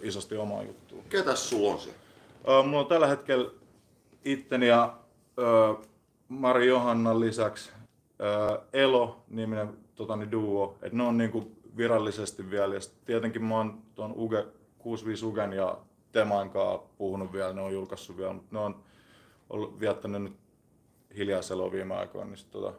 [0.00, 1.04] isosti omaan juttuun.
[1.08, 1.98] Ketäs sulla on siellä?
[2.48, 3.50] Ö, mulla on tällä hetkellä
[4.24, 4.96] itteni ja
[6.28, 7.70] Mari Johannan lisäksi
[8.72, 10.76] Elo-niminen tota, niin duo.
[10.82, 12.74] Et ne on niinku virallisesti vielä.
[12.74, 14.46] Ja tietenkin mä oon tuon Uge,
[14.78, 15.78] 65 Ugen ja
[16.12, 18.76] Teman kanssa puhunut vielä, ne on julkaissut vielä, mutta ne on
[19.52, 20.36] ollut, viettänyt nyt
[21.72, 22.30] viime aikoina.
[22.30, 22.72] Niin sit, tota,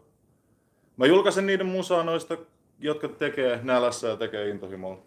[0.98, 2.38] mä julkaisen niiden musaa noista,
[2.80, 5.02] jotka tekee nälässä ja tekee intohimolla.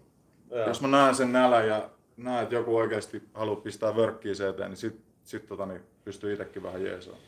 [0.50, 0.66] Joo.
[0.66, 4.70] Jos mä näen sen nälän ja näen, että joku oikeasti haluaa pistää vörkkiä se eteen,
[4.70, 7.18] niin sit, sit tota, niin pystyy itsekin vähän jeesaan.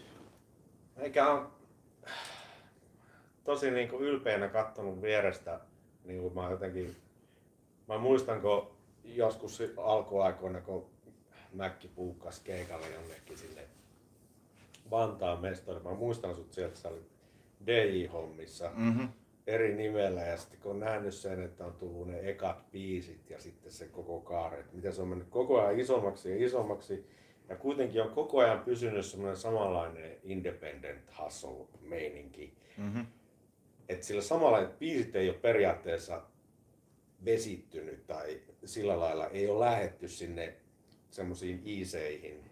[0.97, 1.53] Eikä on
[3.45, 5.61] tosi niin kuin ylpeänä kattonut vierestä,
[6.05, 6.97] niin kuin mä jotenkin,
[7.89, 8.71] mä muistan kun
[9.05, 10.87] joskus alkuaikoina, kun
[11.53, 13.63] Mäkki puukkas keikalle jonnekin sinne
[14.91, 17.09] Vantaan mestori, mä muistan sut sieltä, sä olit
[17.67, 19.09] DJ-hommissa Mm-hmm.
[19.47, 23.41] eri nimellä ja sitten kun on nähnyt sen, että on tullut ne ekat biisit ja
[23.41, 27.07] sitten se koko kaari, että miten se on mennyt koko ajan isommaksi ja isommaksi
[27.49, 32.55] ja kuitenkin on koko ajan pysynyt semmoinen samanlainen independent hustle meininki.
[32.77, 33.07] Mm-hmm.
[33.89, 36.23] Että sillä samalla, että biisit ei ole periaatteessa
[37.25, 40.55] vesittynyt tai sillä lailla ei ole lähetty sinne
[41.11, 42.48] semmoisiin iiseihin,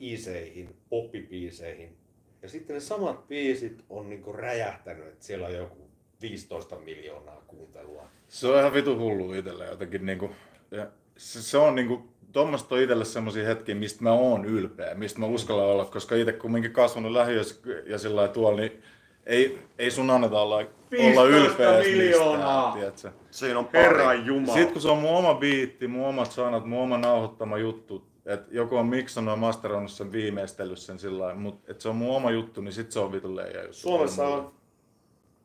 [0.00, 1.96] iiseihin, poppibiiseihin.
[2.42, 5.90] Ja sitten ne samat biisit on niinku räjähtänyt, että siellä on joku
[6.22, 8.08] 15 miljoonaa kuuntelua.
[8.28, 10.30] Se on ihan vitu hullu itselle jotenkin niinku,
[10.70, 15.20] ja se, se on niinku, tuommoista on itselle semmoisia hetkiä, mistä mä oon ylpeä, mistä
[15.20, 17.54] mä uskallan olla, koska itse kumminkin kasvanut lähiössä
[17.86, 18.82] ja sillä lailla tuolla, niin
[19.26, 22.76] ei, ei sun anneta olla, olla 15 ylpeä miljoonaa!
[22.76, 23.14] mistään?
[23.30, 23.68] Siinä on.
[23.72, 24.54] Herran Jumala.
[24.54, 28.46] Sitten kun se on mun oma biitti, mun omat sanat, mun oma nauhoittama juttu, että
[28.54, 32.16] joku on miksannut ja masteroinut sen viimeistellyt sen sillä lailla, mutta että se on mun
[32.16, 33.76] oma juttu, niin sit se on vitun leija juttu.
[33.76, 34.52] Suomessa on,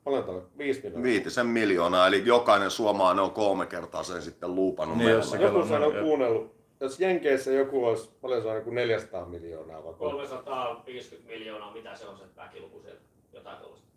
[0.03, 1.03] paljon täällä, 5 miljoonaa.
[1.03, 5.67] Viitisen miljoonaa, eli jokainen suomalainen on kolme kertaa sen sitten luupannut Niin, jos se- Joku
[5.67, 10.27] sanoo on, kuunnellut, jos Jenkeissä joku olisi, paljon se on, joku 400 miljoonaa vai kolme?
[10.27, 12.99] 350 miljoonaa, mitä se on se väkiluku siellä?
[13.33, 13.87] Jotain tällaista.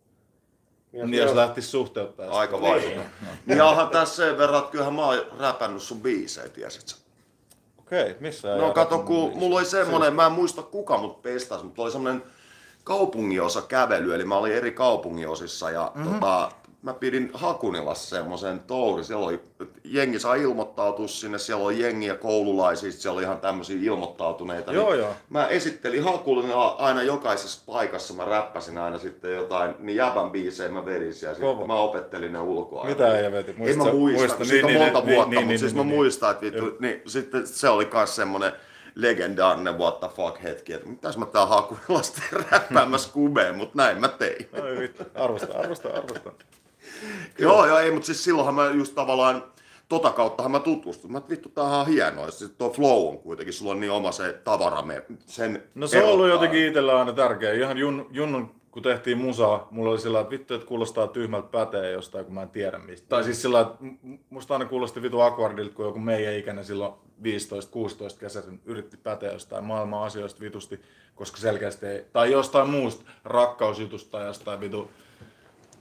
[0.92, 2.30] Niin, Niin jos lähtisi suhteuttaa.
[2.38, 3.02] Aika vaikea.
[3.46, 7.05] Niin onhan tässä sen verran, että kyllähän mä oon räpännyt sun biisejä, tiesit sä?
[7.86, 8.56] Okei, missä?
[8.56, 12.22] No kato, kun mulla oli semmonen, mä en muista kuka mut pestas, mutta oli semmonen
[12.84, 16.12] kaupunginosa kävely, eli mä olin eri kaupunginosissa ja mm-hmm.
[16.12, 16.50] tota,
[16.82, 19.04] mä pidin Hakunilassa semmoisen touri.
[19.04, 19.40] Siellä oli,
[19.84, 24.72] jengi saa ilmoittautua sinne, siellä oli jengiä koululaisia, siellä oli ihan tämmöisiä ilmoittautuneita.
[24.72, 25.12] Joo, niin joo.
[25.30, 30.84] Mä esittelin Hakulilla aina jokaisessa paikassa, mä räppäsin aina sitten jotain, niin jäbän biisejä mä
[30.84, 31.50] vedin siellä, Kova.
[31.52, 32.84] sitten mä opettelin ne ulkoa.
[32.84, 33.50] Mitä ei veti?
[33.50, 35.58] En Muistat mä muista, muista, muista siitä niin, niin, monta niin, vuotta, niin, mutta niin,
[35.58, 35.96] siis niin, mä niin.
[35.96, 36.76] muistan, että vittu, Joo.
[36.80, 38.52] niin sitten se oli myös semmonen
[38.94, 44.08] legendaarinen what the fuck hetki, että mitäs mä tää Hakulasta räppäämässä kubeen, mutta näin mä
[44.08, 44.48] tein.
[44.62, 46.32] Oi vittu, arvostan, arvostan, arvostan.
[47.38, 49.42] Joo, joo, ei, mutta siis silloinhan mä just tavallaan,
[49.88, 51.12] tota kauttahan mä tutustuin.
[51.12, 52.30] Mä vittu, tää on hienoa.
[52.30, 55.02] Sitten tuo flow on kuitenkin, sulla on niin oma se tavarame.
[55.26, 57.52] Sen No se on ollut jotenkin itsellä aina tärkeä.
[57.52, 61.92] Ihan jun, Junnun, kun tehtiin musaa, mulla oli sillä että vittu, että kuulostaa tyhmältä pätee
[61.92, 63.08] jostain, kun mä en tiedä mistä.
[63.08, 63.76] Tai siis sillä että
[64.30, 69.64] musta aina kuulosti vitu akordilta, kun joku meidän ikäinen silloin 15-16 kesäisen yritti päteä jostain
[69.64, 70.80] maailman asioista vitusti,
[71.14, 74.90] koska selkeästi ei, tai jostain muusta rakkausjutusta tai jostain vitu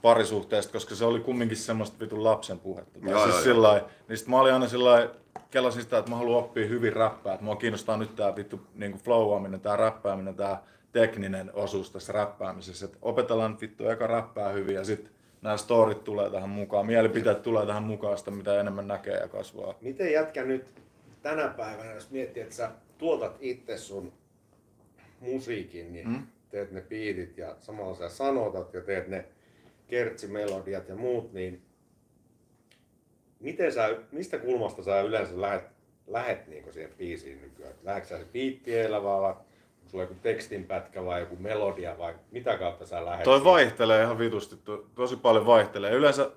[0.02, 3.00] parisuhteesta, koska se oli kumminkin semmoista vitun lapsen puhetta.
[3.00, 5.10] Tai Joo, siis joo, sillä lailla- niin sit mä olin aina sillä
[5.50, 8.92] kelasin sitä, että mä haluan oppia hyvin räppää, että mua kiinnostaa nyt tää vittu niin
[8.98, 14.74] flowaaminen, tää räppääminen, tää tekninen osuus tässä räppäämisessä, että opetellaan nyt vittu eka räppää hyvin
[14.74, 19.14] ja sitten nämä storit tulee tähän mukaan, mielipiteet tulee tähän mukaan sitä, mitä enemmän näkee
[19.16, 19.74] ja kasvaa.
[19.80, 20.64] Miten jätkä nyt
[21.22, 24.12] tänä päivänä, jos miettii, että sä tuotat itse sun
[25.20, 26.26] musiikin, niin Mm.
[26.50, 29.24] teet ne biitit ja samalla sä sanotat ja teet ne
[29.88, 31.62] kertsimelodiat ja muut, niin
[33.40, 35.64] miten sä, mistä kulmasta sä yleensä lähet,
[36.06, 37.74] lähet niin siihen biisiin nykyään?
[37.82, 39.44] Lähdekö sä se biitti edellä vai onko
[39.86, 43.24] sulla joku tekstinpätkä vai joku melodia vai mitä kautta sä lähet?
[43.24, 45.92] Toi vaihtelee ihan vitusti, to, tosi paljon vaihtelee.
[45.92, 46.30] Yleensä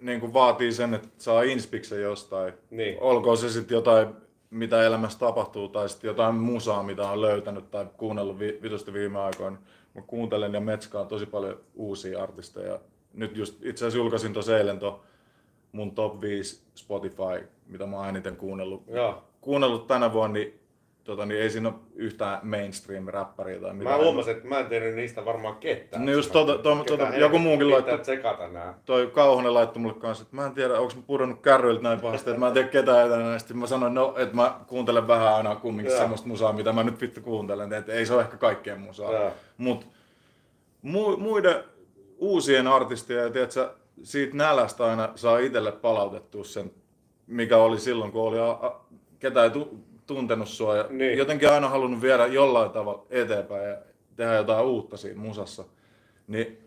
[0.00, 2.52] niin kuin vaatii sen, että saa inspiksen jostain.
[2.70, 3.00] Niin.
[3.00, 4.08] Olkoon se sitten jotain,
[4.50, 9.18] mitä elämässä tapahtuu, tai sitten jotain musaa, mitä on löytänyt tai kuunnellut vi, vitusti viime
[9.18, 9.58] aikoina.
[9.98, 12.80] Mä kuuntelen ja metskaan tosi paljon uusia artisteja.
[13.12, 15.02] Nyt just itse asiassa julkaisin tuossa eilen to
[15.72, 18.82] mun top 5 Spotify, mitä mä oon eniten kuunnellut.
[18.86, 19.22] Joo.
[19.40, 20.60] Kuunnellut tänä vuonna, niin
[21.08, 23.98] tota, niin ei siinä ole yhtään mainstream-räppäriä tai mitään.
[23.98, 26.06] Mä huomasin, että mä en tiennyt niistä varmaan ketään.
[26.06, 28.74] No just tota- to- tota- helvetin joku muukin laittoi- tsekata nää.
[28.84, 32.30] toi Kauhonen laittoi mulle kanssa, että mä en tiedä, onko mä pudonnut kärryiltä näin pahasti,
[32.30, 33.38] että mä en tiedä ketään etänä.
[33.38, 36.00] Sitten mä sanoin, no, että mä kuuntelen vähän aina kumminkin Joo.
[36.00, 37.72] semmoista musaa, mitä mä nyt vittu kuuntelen.
[37.72, 39.12] Että ei se ole ehkä kaikkien musaa.
[39.12, 39.30] Joo.
[39.58, 39.86] Mut
[40.86, 41.64] mu- muiden
[42.18, 43.70] uusien artistien, ja tiedätkö,
[44.02, 46.70] siitä nälästä aina saa itselle palautettua sen,
[47.26, 48.80] mikä oli silloin, kun oli a- a-
[49.18, 50.76] ketään ei tu- tuntenut sua.
[50.76, 51.18] Ja Niin.
[51.18, 53.76] Jotenkin aina halunnut viedä jollain tavalla eteenpäin ja
[54.16, 55.64] tehdä jotain uutta siinä musassa.
[56.26, 56.58] Niin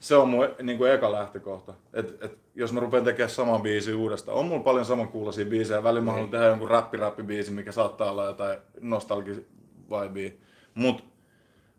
[0.00, 1.74] se on mun niin kuin eka lähtökohta.
[1.92, 5.82] Et, et, jos mä rupean tekemään saman biisin uudestaan, on mulla paljon samankuuloisia biisejä.
[5.82, 9.46] Välillä mä haluan tehdä jonkun räppi-räppi-biisi, mikä saattaa olla jotain nostalgi
[9.90, 10.30] vibea.
[10.74, 11.04] Mut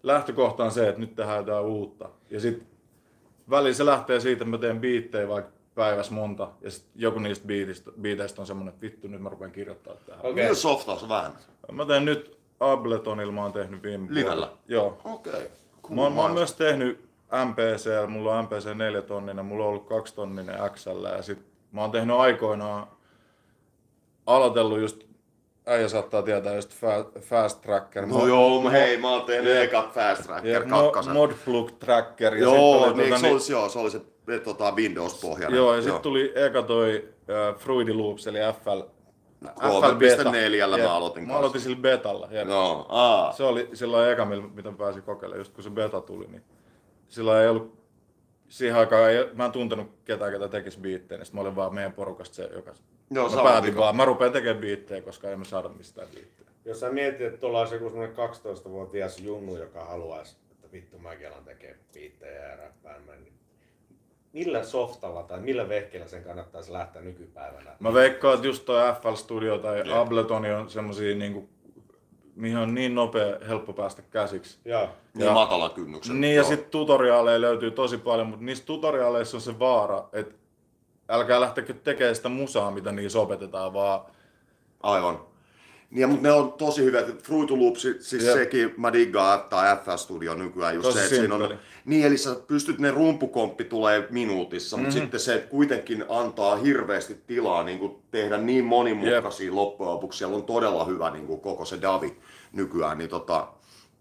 [0.04, 2.10] lähtökohta on se, että nyt tehdään jotain uutta.
[2.30, 2.64] Ja sit
[3.50, 6.50] välillä se lähtee siitä, että mä teen biittejä vaikka päivässä monta.
[6.62, 10.26] Ja sit joku niistä biitistä, biiteistä on semmonen, että vittu nyt mä rupean kirjoittamaan tähän.
[10.26, 10.34] Okei.
[10.44, 11.32] Millä softaa sä vähän?
[11.72, 14.46] Mä teen nyt Abletonilla, mä oon tehnyt viime Livellä?
[14.48, 14.62] vuonna.
[14.68, 14.98] Joo.
[15.04, 15.34] Okei.
[15.34, 15.96] Okay.
[15.96, 17.06] Mä, oon- mä oon myös tehnyt
[17.46, 21.40] MPC, mulla on MPC 4 tonninen, mulla on ollut 2 tonninen XL ja sit
[21.72, 22.88] mä oon tehnyt aikoinaan,
[24.26, 25.04] aloitellut just,
[25.66, 28.06] äijä saattaa tietää just Fa- Fast Tracker.
[28.06, 31.14] No joo, mä hei, mä oon tehnyt eka Fast ja Tracker mo- kakkosen.
[31.14, 32.36] Modplug Tracker.
[32.36, 34.02] Ja Joo, sit oli, niin, tota, se, olisi, joo, se oli se
[34.44, 35.58] tota, Windows-pohjainen.
[35.58, 37.10] Joo, ja sitten tuli eka toi
[37.54, 38.82] uh, Fruity Loops, eli FL.
[39.46, 39.50] 3.4
[40.70, 40.88] mä Jep.
[40.90, 42.28] aloitin Mä aloitin sillä betalla.
[42.32, 42.48] jep.
[42.48, 43.32] No, aa.
[43.32, 46.44] Se oli silloin eka, millä- mitä mä pääsin kokeilemaan, just kun se beta tuli, niin
[47.08, 47.76] silloin ei ollut,
[48.50, 51.94] siihen aikaan ei, mä en tuntenut ketään, ketä tekisi biittejä, niin mä olin vaan meidän
[51.94, 52.74] porukasta se, joka...
[53.12, 53.80] Joo, mä päätin vika.
[53.82, 56.50] vaan, mä rupean tekemään biittejä, koska ei me saada mistään biittejä.
[56.66, 61.28] Jos sä mietit, että tuolla olisi joku semmoinen 12-vuotias junnu, joka haluaisi, että vittu mäkin
[61.28, 63.34] alan tekee biittejä ja räppäämään, niin
[64.36, 67.72] millä softalla tai millä vehkeellä sen kannattaisi lähteä nykypäivänä?
[67.80, 69.88] Mä veikkaan, että just toi FL Studio tai Jep.
[69.98, 71.50] Ableton on semmosia niinku,
[72.36, 74.60] mihin on niin nopea, helppo päästä käsiksi.
[74.66, 74.90] Joo.
[75.14, 76.22] Niin Ja- matala kynnyksen.
[76.22, 80.36] Niin ja sitten tutoriaaleja löytyy tosi paljon, mutta niissä tutoriaaleissa on se vaara, että
[81.10, 84.02] älkää lähtekö tekemään sitä musaa, mitä niissä opetetaan, vaan
[84.84, 85.20] Aivan.
[85.90, 87.24] Niin, mutta ne on tosi hyvät.
[87.24, 88.34] Fruity Loops, siis Jep.
[88.34, 92.18] sekin mä diggaan, tai FL Studio nykyään just Tosi se, että siinä on, niin, eli
[92.18, 94.84] sä pystyt, ne rumpukomppi tulee minuutissa, Mhm.
[94.86, 100.18] mutta sitten se että kuitenkin antaa hirveästi tilaa niin kuin tehdä niin monimutkaisia loppujen lopuksi.
[100.18, 102.18] Siellä on todella hyvä niin kuin koko se Davi
[102.54, 103.48] nykyään, niin tota,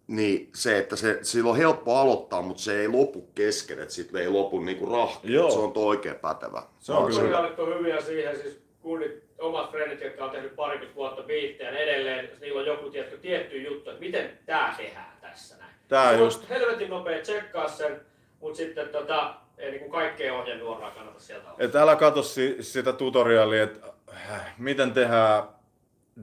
[0.07, 4.21] niin se, että se, sillä on helppo aloittaa, mutta se ei lopu kesken, että sitten
[4.23, 5.29] ei lopu niinku rahti.
[5.33, 6.63] Se on toi oikein pätevä.
[6.81, 7.21] Se on kyllä.
[7.21, 12.31] Tutoriaalit on hyviä siihen, siis kunnit, omat frendit, jotka on tehnyt parikymmentä vuotta niin edelleen
[12.41, 15.75] niillä on joku tietty, tietty juttu, että miten tää tehdään tässä näin.
[15.89, 16.49] Tää Se on just.
[16.49, 18.01] helvetin nopea tsekkaa sen,
[18.41, 21.57] mutta sitten tota, ei niinku kaikkea ohjenuoraa kannata sieltä olla.
[21.61, 23.87] Et älä katso si- sitä tutoriaalia, että
[24.31, 25.43] äh, miten tehdään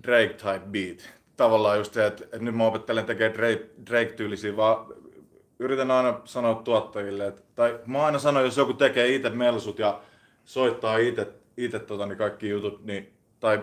[0.04, 1.14] Drake-type beat.
[1.38, 4.86] Tavallaan just se, että, että nyt mä opettelen tekemään Drake, Drake-tyylisiä, vaan
[5.60, 10.02] yritän aina sanoa tuottajille, että, tai mä aina sanon, jos joku tekee itse melsut ja
[10.46, 11.28] soittaa itse,
[11.66, 13.62] itse tota, niin kaikki jutut, niin, tai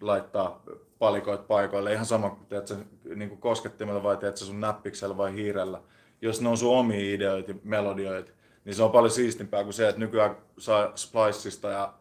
[0.00, 0.62] laittaa
[0.98, 2.76] palikoit paikoille, ihan sama, teet sä
[3.14, 5.80] niin kuin koskettimella vai teet sä sun näppiksellä vai hiirellä.
[6.22, 8.32] Jos ne on sun omia ideoita melodioita,
[8.64, 11.94] niin se on paljon siistimpää kuin se, että nykyään saa Splicesta ja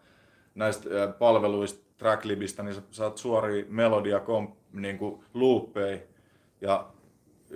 [0.55, 5.23] näistä palveluista, Tracklibistä, niin sä saat suoria melodia komp, niin kuin
[6.61, 6.85] ja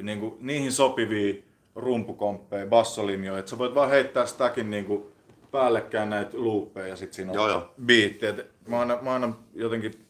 [0.01, 1.43] niin kuin, niihin sopivia
[1.75, 5.05] rumpukomppeja, bassolinjoja, että sä voit vaan heittää sitäkin niin kuin
[5.57, 7.73] päällekkäin näitä looppeja ja sit siinä on Joo, joo.
[7.85, 8.25] biitti.
[8.25, 10.07] Et Mä aina, mä aina jotenkin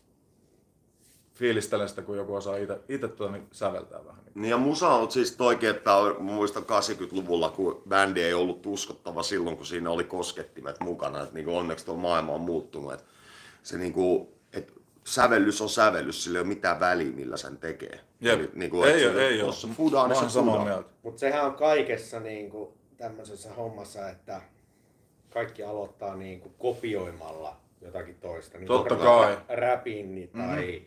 [1.33, 2.55] fiilistelen sitä, kun joku osaa
[2.89, 4.21] itse, tuota, niin säveltää vähän.
[4.35, 4.49] Niin.
[4.49, 9.65] Ja musa on siis toikin, että muistan 80-luvulla, kun bändi ei ollut uskottava silloin, kun
[9.65, 11.21] siinä oli koskettimet mukana.
[11.23, 12.93] Että niin onneksi tuo maailma on muuttunut.
[12.93, 13.05] Että
[13.63, 14.73] se niin kuin, että
[15.05, 17.99] sävellys on sävellys, sillä ei ole mitään väliä, millä sen tekee.
[18.21, 18.39] Jep.
[18.39, 20.07] Eli niin kuin, ei, ole, ei ole.
[20.07, 20.89] niin se samaa mieltä.
[21.03, 24.41] Mutta sehän on kaikessa niin kuin, tämmöisessä hommassa, että
[25.29, 28.57] kaikki aloittaa niin kuin, kopioimalla jotakin toista.
[28.57, 29.35] Niin Totta kai.
[29.35, 30.81] rä- Räpin tai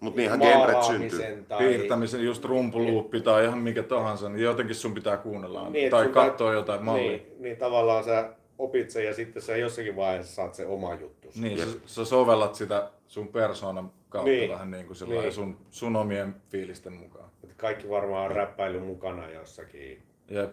[0.00, 1.08] Mutta niinhän genret syntyy.
[1.18, 1.58] maalaamisen tai...
[1.58, 6.50] Piirtämisen, just rumpuluuppi tai ihan mikä tahansa, niin jotenkin sun pitää kuunnella Niin, tai katsoa
[6.50, 7.08] tä- jotain mallia.
[7.10, 11.28] Niin, niin tavallaan sä opit sen ja sitten sä jossakin vaiheessa saat se oma juttu.
[11.40, 14.50] Niin, sä, sä sovellat sitä sun persoonan kautta Niin.
[14.50, 15.20] vähän niin kuin Niin.
[15.20, 15.32] niin.
[15.32, 17.30] sun, sun omien fiilisten mukaan.
[17.44, 20.02] Et kaikki varmaan on räppäily mukana jossakin.
[20.30, 20.50] Jep.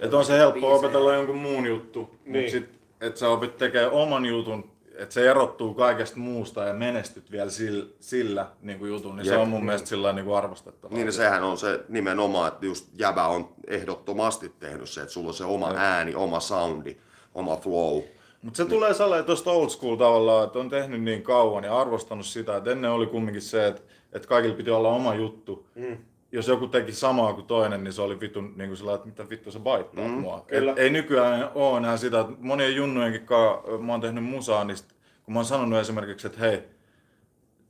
[0.00, 0.74] Et on se helppo Biisejä.
[0.78, 2.32] opetella jonkun muun juttu, Niin.
[2.32, 2.44] niin.
[2.44, 7.30] mutta sit, et sä opit tekemään oman jutun, että se erottuu kaikesta muusta ja menestyt
[7.30, 9.34] vielä sillä, sillä niin kuin jutun, niin Jep.
[9.34, 10.96] se on mun mielestä sillä niin kuin arvostettavaa.
[10.98, 15.34] Niin sehän on se nimenomaan, että just jäbä on ehdottomasti tehnyt se, että sulla on
[15.34, 15.76] se oma Jep.
[15.78, 16.96] ääni, oma soundi,
[17.34, 18.02] oma flow.
[18.42, 22.26] Mutta se tulee sellainen tuosta old school tavallaan, että on tehnyt niin kauan ja arvostanut
[22.26, 25.66] sitä, että ennen oli kumminkin se, että, että kaikilla piti olla oma juttu.
[25.74, 25.96] Mm.
[26.32, 29.30] Jos joku teki samaa kuin toinen, niin se oli vitun niin kuin sellainen, että mitä
[29.30, 30.44] vittu se baittaa mm, mua.
[30.46, 30.72] kyllä.
[30.72, 34.76] Et, ei nykyään ole enää sitä, että monien junnujenkin kanssa mä oon tehnyt musaa, niin
[34.76, 36.62] sit, kun mä oon sanonut esimerkiksi, että hei,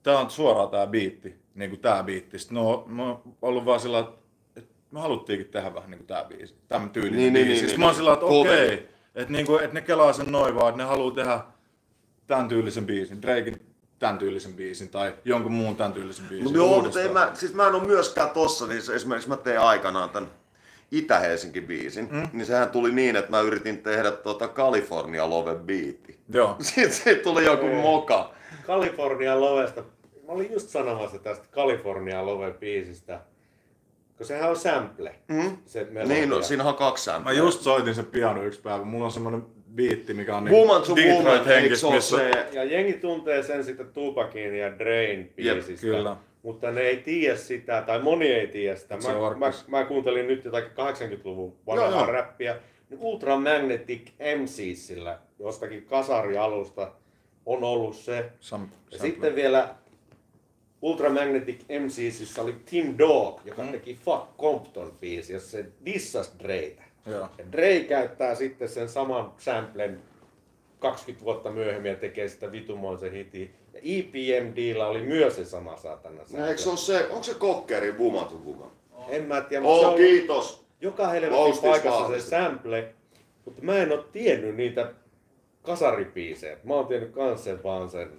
[0.03, 2.39] tää on suoraan tää biitti, niin kuin tää biitti.
[2.39, 4.23] Sitten no, mä oon ollut vaan sillä, että
[4.57, 7.63] että me haluttiinkin tehdä vähän niin kuin tää biisi, tämän tyylinen Niin, niin, biisi.
[7.63, 7.97] niin, Sitten niin, mä oon niin.
[7.99, 11.41] sillä, että okei, että niinku, et ne kelaa sen noin vaan, että ne haluaa tehdä
[12.27, 13.72] tämän tyylisen biisin, Drakein
[14.03, 16.45] tämän tyylisen biisin tai jonkun muun tämän tyylisen biisin.
[16.45, 19.61] Mutta joo, mutta ei mä, siis mä en ole myöskään tossa, niin esimerkiksi mä tein
[19.61, 20.31] aikanaan tämän
[20.91, 22.29] Itä-Helsinki-biisin, mm.
[22.33, 26.19] niin sehän tuli niin, että mä yritin tehdä tota California Love biitti.
[26.29, 26.57] Joo.
[26.61, 28.35] Sitten siitä tuli joku moka.
[28.67, 29.83] California Lovesta.
[30.27, 33.19] Mä olin just sanomassa tästä California Love-biisistä.
[34.17, 35.15] Kun sehän on sample.
[35.29, 35.57] Mm.
[35.65, 36.17] Se melodia.
[36.17, 37.33] Niin, no, siinähän on kaksi Mä sämpää.
[37.33, 38.85] just soitin sen piano yksi päivä.
[38.85, 42.17] Mulla on semmonen biitti, mikä on Woman to Detroit Woman, henkis, missä...
[42.17, 42.49] se?
[42.53, 45.87] Ja jengi tuntee sen sitten Tupakin ja Drain biisistä.
[45.87, 46.17] kyllä.
[46.43, 48.97] Mutta ne ei tiedä sitä, tai moni ei tiedä sitä.
[48.97, 52.13] Mä, mä, mä, kuuntelin nyt jotakin 80-luvun Joo, vanhaa joo.
[52.13, 52.57] räppiä.
[52.91, 56.93] Niin Ultramagnetic MCsillä jostakin kasarialusta
[57.47, 58.31] on ollut se.
[58.41, 59.75] Sam, Ja sitten vielä
[60.83, 66.83] Ultramagnetic MCsissä oli Tim Dog, joka teki Fuck Compton biisi, jossa se dissas Dreitä.
[67.07, 67.29] Joo.
[67.39, 70.01] Ja Dre käyttää sitten sen saman samplen
[70.79, 73.55] 20 vuotta myöhemmin ja tekee sitä vitumoisen hitin.
[73.73, 77.93] Ja EPMDllä oli myös se sama saatana No, eikö se ole se, onko se kokkeri
[77.93, 77.99] to
[78.47, 78.71] Woman?
[79.09, 80.65] En mä tiedä, mutta se Oh, on kiitos.
[80.81, 82.31] joka helvetin paikassa se vahvistus.
[82.31, 82.95] sample.
[83.45, 84.93] Mutta mä en oo tiennyt niitä
[85.63, 86.57] kasaripiisejä.
[86.65, 88.11] Mä oon tiennyt kans sen vaan sen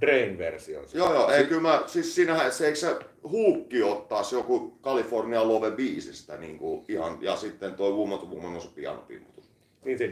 [0.00, 0.84] Drain-version.
[0.94, 5.70] Joo, joo, ei kyllä mä, siis siinähän se, eikö se huukki ottaisi joku California Love
[5.70, 9.50] biisistä niin kuin ihan, ja sitten toi Woman to Woman on se pianopimputus.
[9.84, 10.08] Niin se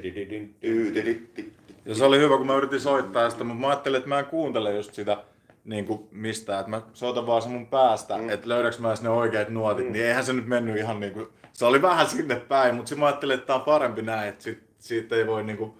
[1.85, 4.25] Ja se oli hyvä, kun mä yritin soittaa sitä, mutta mä ajattelin, että mä en
[4.25, 5.25] kuuntele just sitä
[5.65, 8.31] niin kuin mistään, että mä soitan vaan se mun päästä, mm.
[8.31, 9.93] että löydäks mä ne oikeat nuotit, mm.
[9.93, 13.01] niin eihän se nyt mennyt ihan niin kuin, se oli vähän sinne päin, mutta sitten
[13.01, 15.73] mä ajattelin, että tää on parempi näin, että sit, siitä ei voi niin kuin,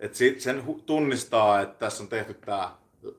[0.00, 2.70] että sit sen tunnistaa, että tässä on tehty tää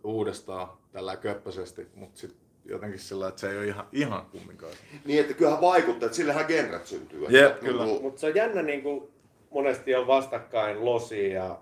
[0.03, 4.73] uudestaan tällä köppöisesti, mutta sitten jotenkin sillä, että se ei ole ihan, ihan kumminkaan.
[5.05, 7.25] Niin, että kyllähän vaikuttaa, että sillehän genret syntyy.
[7.25, 7.85] että Jep, niin kyllä.
[7.85, 9.07] kuin- Mutta se on jännä, niin kuin
[9.49, 11.59] monesti on vastakkain Losi ja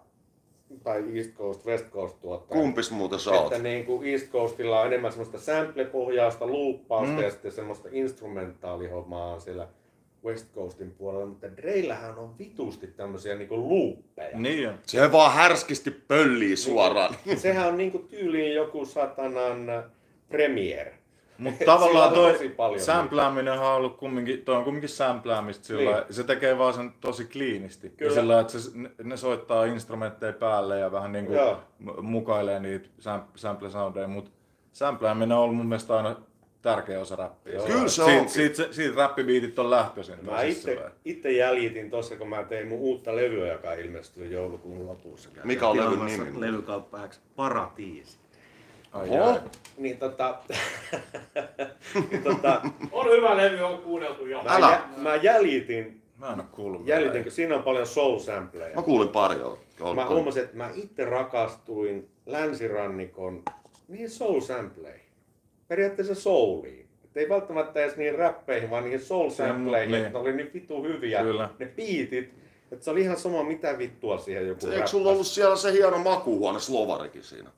[0.84, 2.58] tai East Coast, West Coast tuottaa.
[2.58, 3.52] Kumpis muuten sä oot?
[3.54, 7.22] Että niin kuin East Coastilla on enemmän semmoista sample-pohjausta, luuppausta Mm.
[7.22, 9.68] ja sitten semmoista instrumentaalihommaa on siellä
[10.26, 14.38] West Coastin puolella, mutta Dreillähän on vitusti tämmöisiä niinku luuppeja.
[14.38, 14.76] Niin on.
[14.84, 17.16] Se vaan härskisti pöllii suoraan.
[17.38, 19.84] Sehän on niinku tyyliin joku satanan
[20.30, 20.94] Premiere.
[21.38, 25.82] Mutta Sillä tavallaan toi tosi paljon sämplääminen on ollut kumminkin, toi on kumminkin sämpläämistä sillä
[25.82, 25.94] Niin.
[25.96, 26.14] niin.
[26.14, 27.90] se tekee vaan sen tosi kliinisti.
[27.90, 28.12] Kyllä.
[28.12, 28.72] Ja sillä että se,
[29.04, 31.60] ne, soittaa instrumentteja päälle ja vähän niinku Joo.
[31.80, 34.32] m- mukailee niitä sam, sample soundeja, mutta
[34.74, 36.16] sämplääminen on ollut mun mielestä aina
[36.66, 37.54] tärkeä osa räppiä.
[37.54, 37.66] Joo.
[37.66, 38.30] Kyllä se siitä, onkin.
[38.30, 40.16] siitä, siitä, siitä räppibiitit on lähtöisin.
[40.22, 40.76] Mä tosissaan.
[40.78, 45.30] itse, itse jäljitin tossa, kun mä tein mun uutta levyä, joka ilmestyy joulukuun lopussa.
[45.44, 46.42] Mikä on levyn nimi?
[46.42, 47.20] Levykauppa X.
[47.36, 48.18] Paratiisi.
[48.92, 49.16] Ai Oho.
[49.16, 49.38] jaa.
[49.78, 50.38] Niin tota,
[52.12, 54.44] niin tota On hyvä levy, on kuunneltu jo.
[54.44, 54.70] mä, Älä.
[54.72, 56.86] jä, mä jäljitin, Mä en oo kuullut.
[56.86, 57.00] vielä.
[57.00, 58.76] jäljitin, kun siinä on paljon soul sampleja.
[58.76, 59.60] Mä kuulin pari joo.
[59.80, 63.44] On- Mä on- huomasin, että mä itse rakastuin länsirannikon
[63.88, 65.05] niihin soul sampleihin.
[65.68, 66.88] Periaatteessa souliin.
[67.06, 70.14] Et ei välttämättä edes niihin räppeihin, vaan niihin soul sampleihin, niin.
[70.14, 71.22] ne oli niin vittu hyviä.
[71.22, 71.50] Kyllä.
[71.60, 72.34] Ne biitit,
[72.72, 75.98] että se oli ihan sama mitä vittua siihen joku Eikö sulla ollut siellä se hieno
[75.98, 77.50] makuuhuone Slovarikin siinä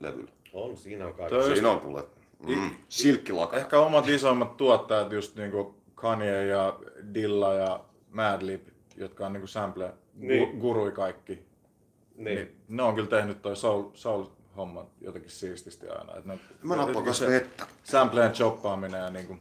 [0.00, 0.30] levyllä?
[0.52, 1.42] On, siinä on kaikki.
[1.42, 2.04] Siinä on kuule.
[2.46, 3.56] Mm, silkkilaka.
[3.56, 6.78] Ehkä omat isoimmat tuottajat, just niinku Kanye ja
[7.14, 8.62] Dilla ja Madlib,
[8.96, 10.28] jotka on niinku sample Niin.
[10.28, 10.58] niin.
[10.58, 11.38] gurui kaikki.
[12.14, 12.34] Niin.
[12.34, 12.56] Niin.
[12.68, 14.24] ne on kyllä tehnyt toi soul, soul
[14.60, 16.16] homman jotenkin siististi aina.
[16.16, 16.76] Et ne, Mä
[17.12, 17.66] se vettä.
[17.84, 19.36] Sampleen choppaaminen ja niinku,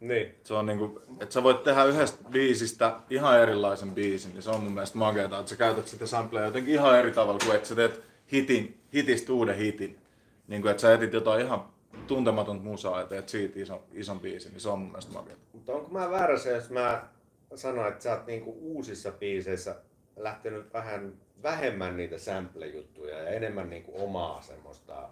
[0.00, 0.34] niin.
[0.44, 4.62] se on niinku, että sä voit tehdä yhdestä biisistä ihan erilaisen biisin, niin se on
[4.62, 7.74] mun mielestä makeeta, että sä käytät sitä samplea jotenkin ihan eri tavalla kuin että sä
[7.74, 9.98] teet hitin, hitistä uuden hitin.
[10.48, 11.64] Niin kuin, että sä etit jotain ihan
[12.06, 15.40] tuntematonta musaa ja teet siitä ison, ison biisin, niin se on mun mielestä makeeta.
[15.52, 17.08] Mutta onko mä väärässä, jos mä
[17.54, 19.76] sanon, että sä oot niinku uusissa biiseissä
[20.16, 25.08] lähtenyt vähän vähemmän niitä sample-juttuja ja enemmän niinku omaa semmoista...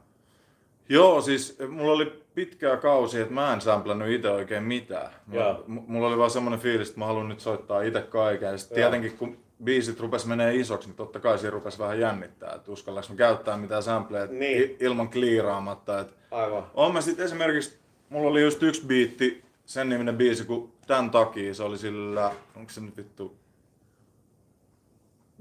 [0.89, 5.11] Joo, siis mulla oli pitkää kausi, että mä en samplannut itse oikein mitään.
[5.33, 5.53] Joo.
[5.55, 8.49] Mä, m- mulla oli vaan semmoinen fiilis, että mä haluan nyt soittaa itse kaiken.
[8.51, 12.53] Ja sitten tietenkin kun biisit rupes menee isoksi, niin totta kai siinä rupes vähän jännittää,
[12.55, 14.77] että uskallanko mä käyttää mitään sampleja Niin.
[14.81, 16.01] ilman kliiraamatta.
[16.01, 16.66] Et Aivan.
[16.74, 21.55] on mä sitten esimerkiksi, mulla oli just yksi biitti, sen niminen biisi, kun tän takia
[21.55, 23.37] se oli sillä, onko se nyt vittu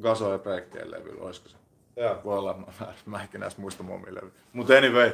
[0.01, 1.57] Gaso ja Breikkeen levyllä, olisiko se?
[1.95, 2.17] Joo.
[2.23, 4.21] Voi olla, mä, mä ehkä näistä muista muomille.
[4.53, 5.11] Mutta anyway,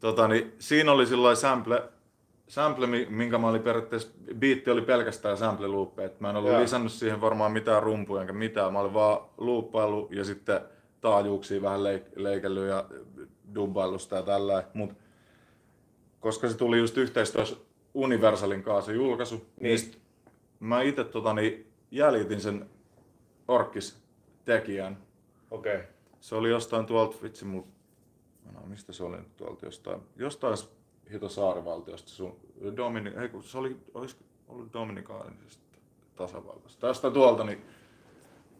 [0.00, 1.82] tota, niin, siinä oli sillä sample,
[2.48, 4.08] sample, mi- minkä mä olin periaatteessa,
[4.38, 6.60] biitti oli pelkästään sample loop, että mä en ollut Joo.
[6.60, 10.60] lisännyt siihen varmaan mitään rumpuja enkä mitään, mä olin vaan luuppailu ja sitten
[11.00, 12.84] taajuuksia vähän leik- leikellyt ja
[13.54, 14.94] dubbailusta ja tällä, mutta
[16.20, 17.56] koska se tuli just yhteistyössä
[17.94, 20.02] Universalin kanssa se julkaisu, niin, Niin.
[20.60, 22.70] mä itse tota, niin, jäljitin sen
[23.48, 23.98] Orkis
[24.44, 24.98] tekijän.
[25.50, 25.76] Okei.
[25.76, 25.86] Okay.
[26.20, 27.62] Se oli jostain tuolta, vitsi mul,
[28.52, 30.56] no, mistä se oli nyt tuolta jostain, jostain
[31.12, 32.36] hito saarivaltiosta, sun,
[32.76, 35.78] Domini, ei kun se oli, olisiko ollut Dominikaanisesta
[36.16, 36.86] tasavaltasta.
[36.86, 37.64] Tästä tuolta niin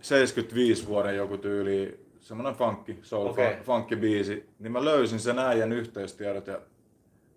[0.01, 3.57] 75 vuoden joku tyyli, semmonen funkki, soul, okay.
[3.63, 6.61] funkki biisi, niin mä löysin sen äijän yhteystiedot ja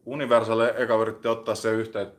[0.05, 2.11] Universalle eka yritti ottaa se yhteen,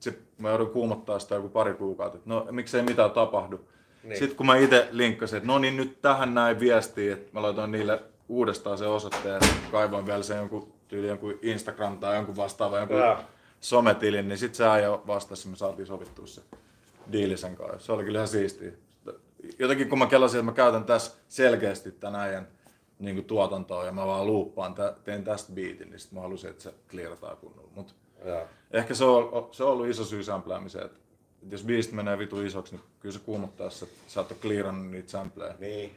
[0.00, 3.60] sit mä joudun kuumottaa sitä joku pari kuukautta, että no miksei mitään tapahdu.
[4.02, 4.18] Niin.
[4.18, 7.72] Sitten kun mä itse linkkasin, että no niin nyt tähän näin viestiä, että mä laitoin
[7.72, 12.78] niille uudestaan se osoitteen ja kaivoin vielä sen jonkun tyyli jonkun Instagram tai jonkun vastaava
[12.78, 13.16] jonkun Joo.
[13.60, 16.42] sometilin, niin sit se äijä vastasi ja me saatiin sovittua se
[17.12, 17.78] diili sen kanssa.
[17.86, 18.72] Se oli kyllä ihan siistiä.
[19.58, 22.48] Jotenkin kun mä kelasin, että mä käytän tässä selkeästi tämän äijän
[22.98, 24.74] niin kuin tuotantoa ja mä vaan luuppaan,
[25.04, 27.70] teen tästä biitin, niin sit mä halusin, että se clearataan kunnolla.
[27.74, 27.94] Mut
[28.70, 30.98] ehkä se on, se on ollut iso syy sämpläämiseen, että
[31.50, 35.10] jos biisit menee vitu isoksi, niin kyllä se kuumottaa, jos sä et ole clearannut niitä
[35.10, 35.54] sampleja.
[35.58, 35.96] Niin.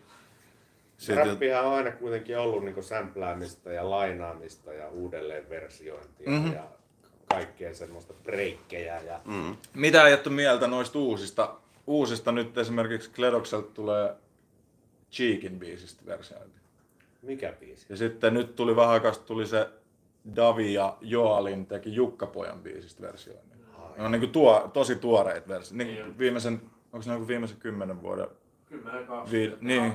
[0.97, 6.37] Sitten, Räppihän on aina kuitenkin ollut niinku sämpläämistä ja lainaamista ja uudelleenversiointia Mhm.
[6.39, 6.53] mm-hmm.
[6.53, 6.63] ja
[7.29, 9.01] kaikkea semmoista breikkejä.
[9.01, 9.19] Ja...
[9.25, 9.55] Mm.
[9.73, 11.55] mitä ei mieltä noista uusista?
[11.87, 14.15] Uusista nyt esimerkiksi Kledokselta tulee
[15.11, 16.59] Cheekin biisistä versiointi.
[17.21, 17.85] Mikä biisi?
[17.89, 19.69] Ja sitten nyt tuli vähän aikaa tuli se
[20.35, 23.52] Davi ja Joalin teki Jukkapojan biisistä versioinnin.
[23.97, 25.83] Ne on niin tuo, tosi tuoreita versioita.
[25.83, 25.95] Niin.
[26.03, 26.61] Niin viimeisen,
[26.93, 28.27] onko ne joku viimeisen kymmenen vuoden
[28.69, 29.31] 10 kanssa.
[29.31, 29.93] Vi- niin.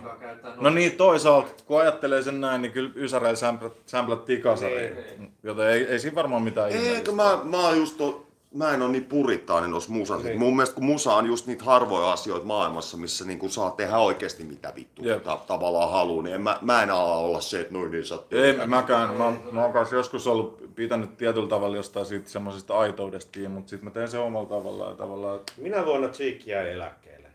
[0.60, 4.94] No niin, toisaalta, kun ajattelee sen näin, niin kyllä Ysäreillä sämplät, sämplättiin kasariin.
[5.18, 5.32] Niin.
[5.42, 7.12] Joten ei, ei siinä varmaan mitään Eikö ihmeellistä.
[7.12, 10.28] mä, mä oon just to, mä en ole niin purittainen noissa musassa.
[10.28, 10.38] Niin.
[10.38, 14.44] Mun mielestä kun musa on just niitä harvoja asioita maailmassa, missä niinku saa tehdä oikeasti
[14.44, 15.22] mitä vittu Jep.
[15.22, 18.38] ta- tavallaan haluaa, niin en mä, mä en ala olla se, että noin niin sattuu.
[18.38, 19.14] Ei mäkään.
[19.14, 23.70] Mä, mä oon kanssa joskus ollut pitänyt tietyllä tavalla jostain siitä semmoisesta aitoudesta kiinni, mutta
[23.70, 24.96] sitten mä teen sen omalla tavallaan.
[24.96, 27.28] Tavallaan Minä vuonna Cheek jäi eläkkeelle?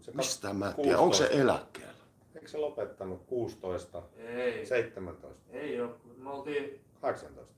[0.00, 1.42] Se Mistä mä tiedän, onko se 16.
[1.52, 1.92] eläkkeellä?
[2.34, 5.88] Eikö se lopettanut 16, Ei, 17, ei oo.
[6.18, 7.57] Me oltiin, 18?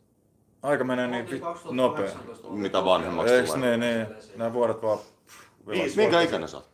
[0.62, 2.04] Aika menee me niin vit- nopea.
[2.04, 2.48] 2018.
[2.48, 3.76] Mitä vanhemmaksi Eiks tulee?
[3.76, 4.06] ne, ne,
[4.36, 4.98] nämä vuodet vaan...
[5.68, 6.70] Viisi Minkä ikäinen sä oot?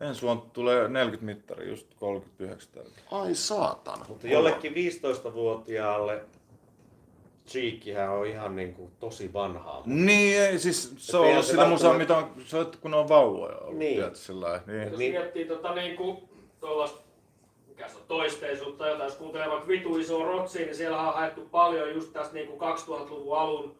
[0.00, 2.92] Ensi vuonna tulee 40 mittari, just 39 täytyy.
[3.10, 4.04] Ai saatana.
[4.08, 6.24] Mutta jollekin 15-vuotiaalle
[7.48, 9.82] Cheekihän on ihan niinku tosi vanhaa.
[9.86, 12.96] Niin, ei, siis se on ollut se sitä musaa, mitä on, se on, kun ne
[12.96, 14.00] on vauvoja ollut, Niin.
[14.00, 14.16] niin.
[14.16, 14.82] sillä niin.
[14.88, 15.12] Jos Niin.
[15.12, 16.28] miettii tota niinku
[16.60, 17.00] tuollaista,
[17.76, 21.48] mikä se on toisteisuutta, jotain, jos kuuntelee vaikka vitu iso rotsia, niin siellä on haettu
[21.50, 23.74] paljon just tästä niinku 2000-luvun alun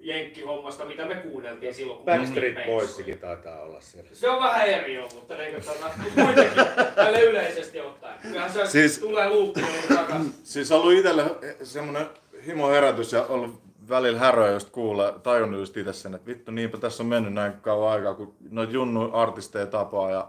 [0.00, 4.10] jenkkihommasta, mitä me kuunneltiin silloin, kun Backstreet Boysikin taitaa olla siellä.
[4.12, 6.62] Se on vähän eri jo, mutta niin tota, kuitenkin
[6.94, 8.18] tälle yleisesti ottaen.
[8.22, 10.34] Kyllähän se Siis- tulee luuppiin takaisin.
[10.42, 11.24] Siis ollut itselle
[11.62, 12.06] semmoinen
[12.46, 16.78] himo herätys ja ollut välillä häröä just kuulla, tajunnut just itse sen, että vittu niinpä
[16.78, 20.26] tässä on mennyt näin kauan aikaa, kun noita junnu artisteja tapaa ja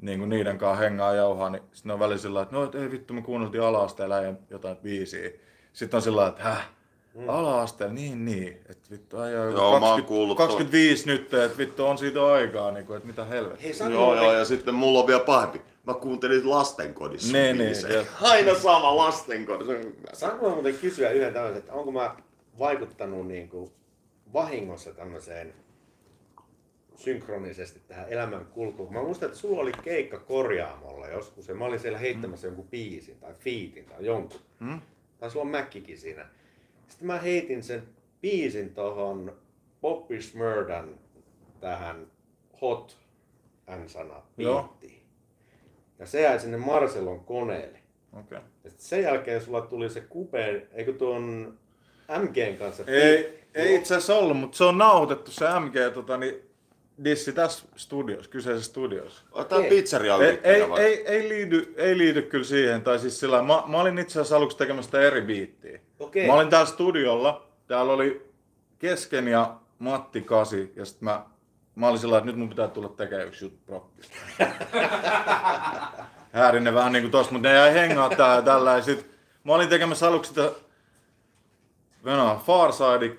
[0.00, 2.74] niin kuin niiden kanssa hengaa ja jauhaa, niin sitten on välillä sillä että no et
[2.74, 5.30] ei vittu me kuunneltiin ala-asteella ja jotain biisiä.
[5.72, 6.68] Sitten on sillä että häh,
[7.28, 10.46] ala-asteella, niin niin, että vittu ai, Joo, mä oon kuullut toi.
[10.46, 13.64] 25 nyt, että vittu on siitä aikaa, niin kuin, että mitä helvettiä.
[13.64, 15.60] Hei, sano Joo, joo, ja sitten mulla on vielä pahempi.
[15.86, 17.98] Mä kuuntelin lastenkodissa Niin, biisejä.
[17.98, 19.72] niin, Aina sama lastenkodissa.
[20.12, 22.16] Saanko mä muuten kysyä yhden tämmöisen, että onko mä
[22.58, 23.70] vaikuttanut niin kuin
[24.32, 25.54] vahingossa tämmöiseen
[26.98, 28.92] synkronisesti tähän elämän kulkuun.
[28.92, 33.16] Mä muistan, että sulla oli keikka korjaamolla joskus ja mä olin siellä heittämässä jonkun biisin
[33.20, 34.40] tai fiitin tai jonkun.
[34.60, 34.80] Hmm?
[35.18, 36.26] Tai sulla on Mäkkikin siinä.
[36.88, 37.82] Sitten mä heitin sen
[38.20, 39.36] biisin tohon
[39.80, 40.98] Bobby Smurdan
[41.60, 42.06] tähän
[42.60, 42.98] Hot
[43.70, 45.02] N-sana biittiin.
[45.98, 47.78] Ja se jäi sinne Marcelon koneelle.
[48.12, 48.38] Okei.
[48.64, 51.54] Ja sen jälkeen sulla tuli se kupe, eikö tuon
[52.18, 52.84] MGn kanssa?
[52.86, 56.47] Ei, ei itse asiassa ollut, mutta se on nauhoitettu se MG tota, niin,
[57.04, 59.22] dissi tässä studiossa, kyseisessä studiossa.
[59.48, 59.70] Tää Okei.
[59.70, 60.80] pizzeria Ei, ei, vai?
[60.80, 64.36] ei, ei, liity, ei liity kyllä siihen, tai siis sillä mä, mä olin itse asiassa
[64.36, 65.80] aluksi tekemässä eri biittiä.
[65.98, 66.26] Okei.
[66.26, 68.30] Mä olin täällä studiolla, täällä oli
[68.78, 71.24] Kesken ja Matti Kasi, ja sit mä,
[71.74, 74.16] mä olin sillä että nyt mun pitää tulla tekemään yksi juttu prokkista.
[76.32, 79.10] Häärinen vähän niinku tossa, mutta ne jäi hengaa tää ja tällä, ja sit
[79.44, 80.52] mä olin tekemässä aluksi sitä
[82.04, 83.16] Venä Farside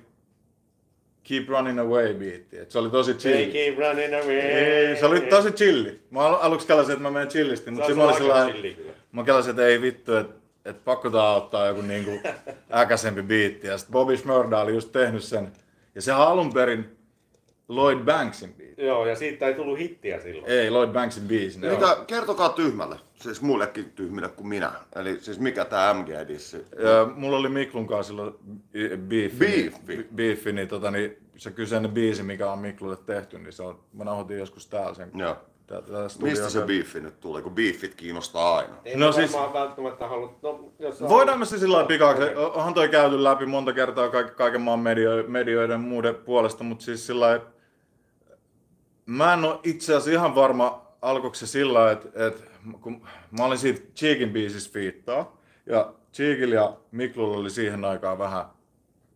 [1.29, 2.57] Keep Running Away biitti.
[2.57, 3.51] Et se oli tosi chill.
[3.51, 4.35] keep running away.
[4.39, 5.99] Ei, se oli tosi chilli.
[6.11, 8.41] Mä al- aluksi kelasin, että mä menen chillisti, mutta Se sitten mä on olin aika
[8.43, 8.91] sillä chilli kyllä.
[9.11, 10.33] Mä kelasin, että ei vittu, että
[10.65, 12.11] et pakko tää ottaa joku niinku
[12.81, 13.67] äkäsempi biitti.
[13.67, 15.51] Ja sitten Bobby Shmurda oli just tehnyt sen.
[15.95, 16.85] Ja sehän on alun perin
[17.67, 18.85] Lloyd Banksin biitti.
[18.85, 20.51] Joo, ja siitä ei tullut hittiä silloin.
[20.51, 21.59] Ei, Lloyd Banksin biisi.
[21.59, 24.71] Mikä, kertokaa tyhmälle, siis muillekin tyhmille kuin minä.
[24.95, 26.57] Eli siis mikä tää MG-dissi?
[26.83, 28.35] Ja mulla oli Miklun kanssa silloin
[28.75, 29.73] i- beefi.
[30.15, 30.51] Beefi?
[30.53, 34.39] Niin, tota, niin se kyseinen biisi, mikä on Miklulle tehty, niin se on, mä nauhoitin
[34.39, 35.11] joskus täällä sen.
[35.15, 35.37] Joo.
[35.67, 38.73] Tää, tää Mistä se biifi nyt tulee, kun biifit kiinnostaa aina?
[38.85, 40.39] Ei No siis- välttämättä halua...
[40.41, 44.35] No, jos Voidaan me se sillä lailla pikaksi, onhan toi käyty läpi monta kertaa kaik-
[44.35, 47.45] kaiken maan medio, medioiden muiden puolesta, mutta siis sillä lailla,
[49.05, 52.43] mä en ole itse asiassa ihan varma, alkoiko se sillä lailla, että, että
[52.81, 58.45] kun mä olin siitä Cheekin biisissä fiittaa, ja Cheekillä ja Miklulla oli siihen aikaan vähän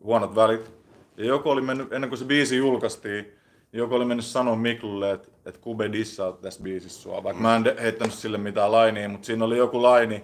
[0.03, 0.71] huonot välit,
[1.17, 3.25] ja joku oli mennyt, ennen kuin se biisi julkaistiin,
[3.71, 7.55] niin joku oli mennyt sanoa Miklulle, että, että Kube dissaa tässä biisissä sua, vaikka mä
[7.55, 10.23] en heittänyt sille mitään lainia, mutta siinä oli joku laini,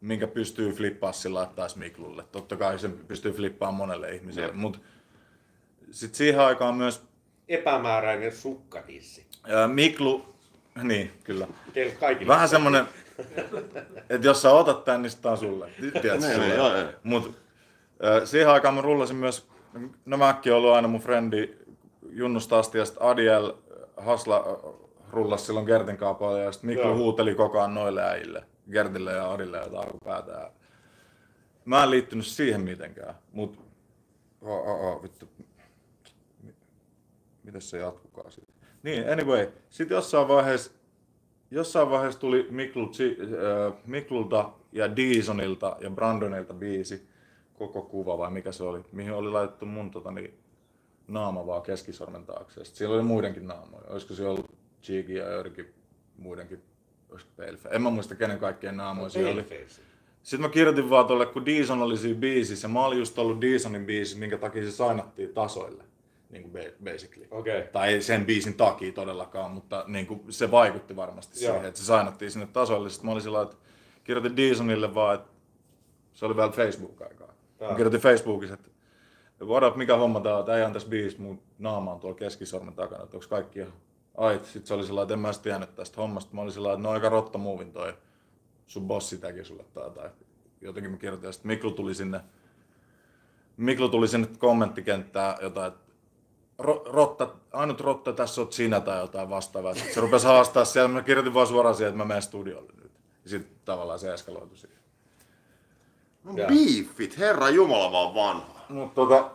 [0.00, 2.24] minkä pystyy flippaa sillä taas Miklulle.
[2.32, 4.78] Totta kai sen pystyy flippaamaan monelle ihmiselle, mutta
[5.90, 7.02] sitten siihen aikaan myös
[7.48, 9.26] Epämääräinen sukkadissi.
[9.66, 10.33] Miklu,
[10.82, 11.46] niin kyllä,
[12.00, 12.32] kaikille.
[12.32, 12.86] vähän semmonen,
[14.10, 15.70] että jos sä otat tän, niin sit tää on sulle.
[16.02, 16.54] Tiedätkö, Niin, sulle.
[16.54, 16.88] joo, joo.
[17.02, 17.34] Mut
[18.24, 19.48] siihen aikaan mä rullasin myös,
[20.04, 21.54] no Mäkki on ollut aina mun frendi
[22.10, 23.52] Junnusta asti, ja sit Adiel
[23.96, 24.44] Hasla
[25.10, 26.96] rullasi silloin Gertin kanssa paljon, ja sit Miklu Joo.
[26.96, 30.32] huuteli koko ajan noille äijille, Gertille ja Adille jotain päätä.
[30.32, 30.50] Ja
[31.64, 33.58] mä en liittynyt siihen mitenkään, mut
[34.42, 35.28] oh, oh, oh, vittu.
[37.44, 38.53] Mites se jatkukaan sitten?
[38.84, 40.70] Niin, anyway, sitten jossain vaiheessa
[41.50, 47.08] jossain vaiheessa tuli Miklu, äh, Miklulta ja Deesonilta ja Brandonilta biisi,
[47.54, 50.34] koko kuva vai mikä se oli, mihin oli laitettu mun tota, niin,
[51.08, 52.64] naama vaan keskisormen taakse.
[52.64, 53.84] Sitten siellä oli muidenkin naamoja.
[53.88, 54.50] Olisiko se ollut
[54.82, 55.74] Cheeky ja joidenkin
[56.18, 56.62] muidenkin,
[57.10, 57.74] olisiko Paleface.
[57.76, 59.66] En mä muista kenen kaikkien naamoja siellä oli.
[60.22, 63.86] Sitten mä kirjoitin vaan tuolle, kun Deeson oli siinä biisissä, mä olin just ollut Deesonin
[63.86, 65.84] biisi, minkä takia se sainattiin tasoille,
[66.34, 67.26] niin kuin ba- basically.
[67.30, 67.62] Okei.
[67.72, 71.52] Tai ei sen biisin takia todellakaan, mutta niin kuin se vaikutti varmasti Joo.
[71.52, 72.90] siihen, että se sainattiin sinne tasoille.
[72.90, 73.56] Sitten mä olin sillä että
[74.04, 75.30] kirjoitin Deesonille vaan, että
[76.14, 77.26] se oli vielä Facebook-aikaa.
[77.26, 77.74] Mä Joo.
[77.74, 78.70] kirjoitin Facebookissa, että
[79.42, 82.74] what up, mikä homma tää on, tää ei tässä biisissä, mun naama on tuolla keskisormen
[82.74, 83.72] takana, että onko kaikki ihan
[84.16, 84.44] ait.
[84.44, 86.34] Sitten se oli sillä että en mä edes tiennyt tästä hommasta.
[86.34, 87.94] Mä olin sillä että no aika rotta muuvin toi
[88.66, 90.10] sun bossi teki sulle tai jotain.
[90.60, 92.20] Jotenkin mä kirjoitin, ja sitten Miklu tuli sinne,
[93.56, 95.83] Miklu tuli sinne kommenttikenttään jotain, että
[96.58, 99.74] ro, rotta, ainut rotta tässä oot sinä tai jotain vastaavaa.
[99.74, 102.92] Sitten se rupesi haastaa siellä, mä kirjoitin vaan suoraan siihen, että mä menen studiolle nyt.
[103.24, 104.78] Ja sitten tavallaan se eskaloitui siihen.
[106.24, 106.48] No Joo.
[106.48, 108.64] biifit, herra jumala vaan vanha.
[108.68, 109.30] Mutta tota,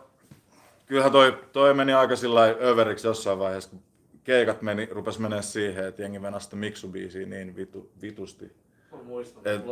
[0.86, 3.82] kyllähän toi, toi meni aika sillä lailla överiksi jossain vaiheessa, kun
[4.24, 8.52] keikat meni, rupes menee siihen, että jengi venasi sitä Miksu-biisiä niin vitu, vitusti.
[8.92, 9.62] Mä muistan Et-.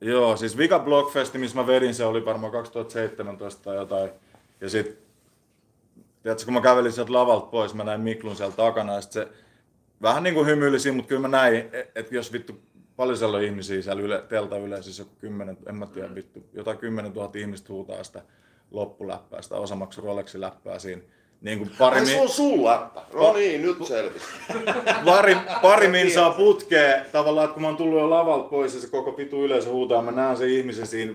[0.00, 4.10] Joo, siis Vika Blockfesti, missä mä vedin, se oli varmaan 2017 tai jotain.
[4.60, 4.98] Ja sit,
[6.24, 9.28] tiedätkö, kun mä kävelin sieltä lavalta pois, mä näin Miklun siellä takana, ja sit se
[10.02, 12.60] vähän niin kuin hymyili siinä, mutta kyllä mä näin, että jos vittu
[12.96, 16.78] paljon siellä on ihmisiä siellä yle, telta yleisössä, joku kymmenen, en mä tiedä vittu, jotain
[16.78, 18.22] kymmenen tuhatta ihmistä huutaa sitä
[18.70, 21.02] loppuläppää, sitä osamaksu Rolexin läppää siinä.
[21.40, 23.02] Niin kuin pari, Ai se on sun läppä.
[23.12, 24.26] No niin, nyt selvisi.
[25.04, 28.90] pari, pari minsaa putkee tavallaan, että kun mä oon tullut jo lavalta pois ja se
[28.90, 31.12] koko pitu yleisö huutaa, mä näen sen ihmisen siinä.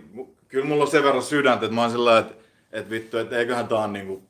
[0.47, 2.33] Kyllä mulla on sen verran sydäntä, että mä oon sillä että,
[2.71, 4.28] että vittu, että eiköhän tää on niinku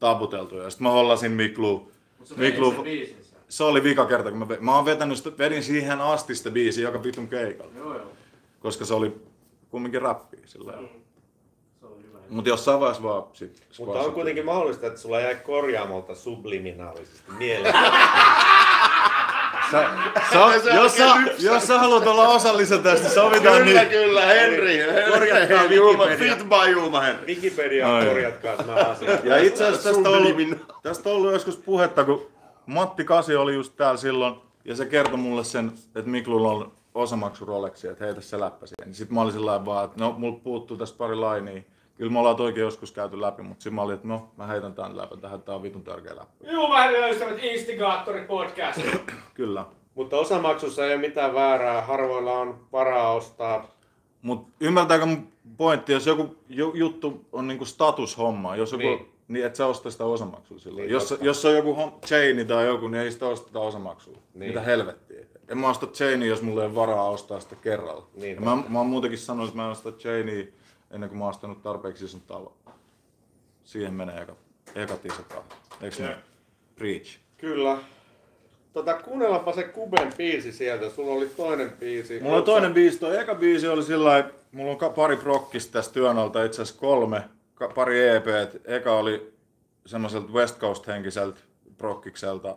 [0.00, 0.56] taputeltu.
[0.56, 1.90] Ja sit mä hollasin Miklu.
[2.24, 3.16] Sä Miklu sen.
[3.48, 6.88] se oli vika kerta, kun mä, mä oon vetänyt sitä, vedin siihen asti sitä biisiä
[6.88, 7.72] joka vitun keikalla.
[7.76, 8.12] Joo joo.
[8.60, 9.16] Koska se oli
[9.70, 10.88] kumminkin räppiä sillä mm.
[11.80, 12.18] Se oli hyvä.
[12.28, 17.74] Mut jossain vaiheessa vaan sit Mutta on kuitenkin mahdollista, että sulla jäi korjaamolta subliminaalisesti mieleen.
[19.70, 19.90] Sä,
[20.32, 21.04] sä, jos, sä,
[21.38, 23.90] jos sä haluat olla osallisen tästä, sovitaan Kyllä, niin.
[23.90, 24.78] kyllä, Henri.
[25.12, 26.36] Korjatkaa Wikipedia.
[26.36, 27.26] fit by Julma Henri.
[27.26, 29.24] Wikipedia korjatkaa nämä asiat.
[29.24, 32.26] Ja itse asiassa tästä on, ollut, tästä ollut joskus puhetta, kun
[32.66, 37.44] Matti Kasi oli just täällä silloin, ja se kertoi mulle sen, että Miklulla on osamaksu
[37.44, 38.88] Rolexia, että heitä se läppä siihen.
[38.88, 41.62] Niin sit mä olin sillä lailla vaan, että no, mulla puuttuu tästä pari lainia.
[41.98, 44.74] Kyllä me ollaan toikin joskus käyty läpi, mutta sitten mä olin, että no, mä heitän
[44.74, 46.50] tän läpi, tähän tää on vitun tärkeä läppä.
[46.52, 48.80] Juu, mä ystävät Instigaattori podcast.
[49.34, 49.64] Kyllä.
[49.94, 51.82] Mutta osamaksussa ei ole mitään väärää.
[51.82, 53.68] Harvoilla on varaa ostaa.
[54.22, 59.12] Mutta ymmärtääkö mun pointti, jos joku ju- juttu on niinku statushomma, jos joku, Niin.
[59.28, 60.82] niin, et sä osta sitä osamaksua silloin.
[60.82, 61.24] Niin, jos, totta.
[61.24, 64.14] jos on joku hom- chaini tai joku, niin ei sitä osteta osamaksua.
[64.14, 64.22] Niin.
[64.34, 64.48] Niin.
[64.50, 65.24] Mitä helvettiä.
[65.48, 68.06] En mä osta chainia, jos mulla ei ole varaa ostaa sitä kerralla.
[68.14, 70.44] Niin, ja mä, mä oon muutenkin sanonut, että mä en osta chainia
[70.90, 72.52] ennen kuin mä oon ostanut tarpeeksi ison talon.
[73.64, 74.36] Siihen menee aika
[74.74, 75.56] ekat isot rahat.
[75.80, 76.08] Eiks ne?
[76.08, 76.18] Jep.
[76.76, 77.18] Preach.
[77.36, 77.78] Kyllä.
[78.72, 80.90] Tota, kuunnellaanpa se Kuben biisi sieltä.
[80.90, 82.20] Sulla oli toinen biisi.
[82.20, 85.94] Mulla on toinen biisi, toi eka biisi oli sillä lailla, mulla on pari prokkista tästä
[85.94, 87.24] työn alta, itse asiassa kolme,
[87.54, 88.26] ka- pari EP.
[88.64, 89.32] Eka oli
[89.86, 91.40] semmoiselta West Coast henkiseltä
[91.78, 92.56] prokkikselta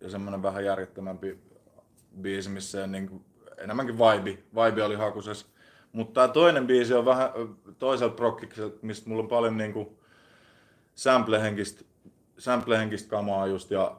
[0.00, 1.38] ja semmoinen vähän järjettömämpi
[2.20, 3.24] biisi, missä niin
[3.58, 5.46] enemmänkin vibe, vibe oli hakusessa.
[5.92, 7.46] Mutta tämä toinen biisi on vähän ö,
[7.78, 9.98] toiselta prokkikselta, mistä mulla on paljon niinku
[10.94, 11.84] sample-henkistä,
[12.38, 13.96] sample-henkistä kamaa just ja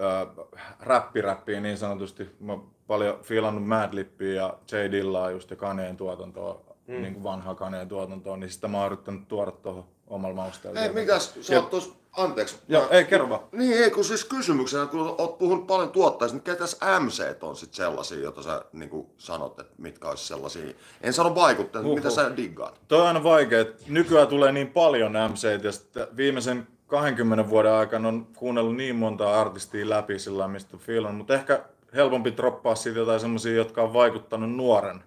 [0.00, 0.44] ö,
[0.80, 2.28] räppiräppiä niin sanotusti.
[2.40, 4.92] Mä paljon fiilannut Madlippia ja J.
[4.92, 7.02] Dillaa just ja Kaneen tuotantoa, mm.
[7.02, 10.80] niin kuin vanhaa Kaneen tuotantoa, niin sitä mä oon yrittänyt tuoda tuohon omalla mausteella.
[10.80, 12.56] Ei, mikäs, sä Ja- oot tos, anteeksi.
[12.68, 13.40] Joo, Mä- ei, kerro vaan.
[13.52, 17.74] Niin, ei, kun siis kysymyksenä, kun oot puhunut paljon tuottajista, niin ketäs MC on sit
[17.74, 20.72] sellaisia, joita sä niin sanot, että mitkä olisi sellaisia?
[21.02, 21.96] En sano vaikuttajia, Huhhuh.
[21.98, 22.80] mitä sä diggaat?
[22.88, 27.72] Toi on aina vaikea, että nykyään tulee niin paljon MC ja sitten viimeisen 20 vuoden
[27.72, 31.64] aikana on kuunnellut niin monta artistia läpi sillä mistä on fiilannut, mutta ehkä
[31.94, 35.02] helpompi droppaa siitä jotain semmosia, jotka on vaikuttanut nuoren.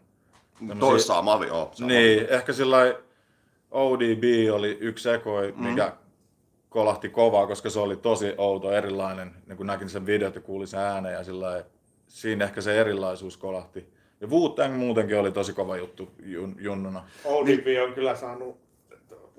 [0.80, 1.72] Toi sama, joo.
[1.74, 1.88] sama.
[1.88, 2.78] Niin, ehkä sillä
[3.72, 5.94] ODB oli yksi ekoi, mikä
[6.70, 9.32] kolahti kovaa, koska se oli tosi outo, erilainen.
[9.48, 11.64] Niin kun näkin sen videot ja kuulin sen äänen ja sillä
[12.08, 13.88] siinä ehkä se erilaisuus kolahti.
[14.22, 17.04] Ja Wu-Tang muutenkin oli tosi kova juttu jun, junnuna.
[17.26, 18.63] ODB on kyllä saanut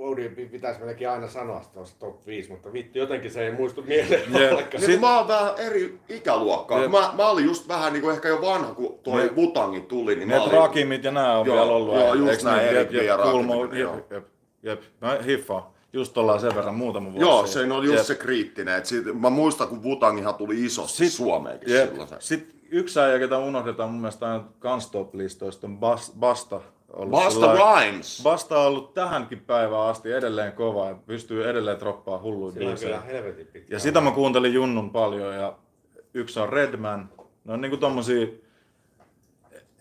[0.05, 4.23] ODB pitäisi melkein aina sanoa tuossa top 5, mutta vittu jotenkin se ei muistu mieleen
[4.53, 4.81] ollenkaan.
[4.83, 6.83] Niin, kun mä oon vähän eri ikäluokkaa.
[6.83, 6.91] Jep.
[6.91, 10.17] Mä, mä olin just vähän niin kuin ehkä jo vanha, kun toi Ne- Wutangi tuli.
[10.17, 11.95] Niin Ne olin, Rakimit ja nämä on Joo, vielä ollut.
[11.95, 12.61] joo, just eiks näin?
[12.69, 13.95] Erik Jep, jep, Kulmo, joo.
[13.95, 14.25] jep, jep,
[14.63, 14.81] jep.
[15.01, 15.63] Mä hiffaan.
[15.93, 17.21] Just ollaan sen verran muutama vuosi.
[17.21, 18.07] Joo, se oli just Jep.
[18.07, 18.79] se kriittinen.
[18.79, 21.89] Et siitä, mä muistan, kun Wutangihan tuli isosti Sit- Suomeenkin Jep.
[21.91, 22.09] silloin.
[22.09, 22.17] Se.
[22.19, 26.61] Sitten yksi äijä, ketä unohdetaan mun mielestä aina Gunstop-listoista, on Bas, Basta.
[26.97, 28.21] Ollut Basta Rhymes.
[28.23, 33.03] Basta on ollut tähänkin päivään asti edelleen kova ja pystyy edelleen droppaa Sillä on biisejä.
[33.69, 35.55] Ja sitä mä kuuntelin Junnun paljon ja
[36.15, 37.09] yksi on Redman.
[37.45, 38.27] Ne on niinku tommosia,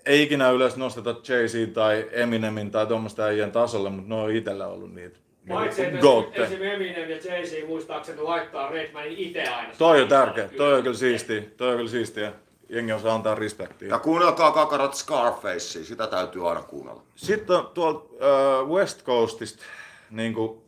[0.05, 4.67] ei ikinä yleensä nosteta Jay-Z tai Eminemin tai tuommoista äijän tasolle, mutta ne on itsellä
[4.67, 5.19] ollut niitä.
[5.47, 5.97] Paitsi, että
[6.33, 9.73] esimerkiksi Eminem ja Jay-Z muistaakseni laittaa Redmanin itse aina.
[9.77, 12.31] Toi on tärkeä, toi on kyllä siistiä, toi on kyllä siistiä.
[12.73, 13.87] Jengi osaa antaa respektiä.
[13.87, 17.03] Ja kuunnelkaa kakarat Scarfacea, sitä täytyy aina kuunnella.
[17.15, 19.63] Sitten on tuolta äh, West Coastista,
[20.09, 20.61] niin kuin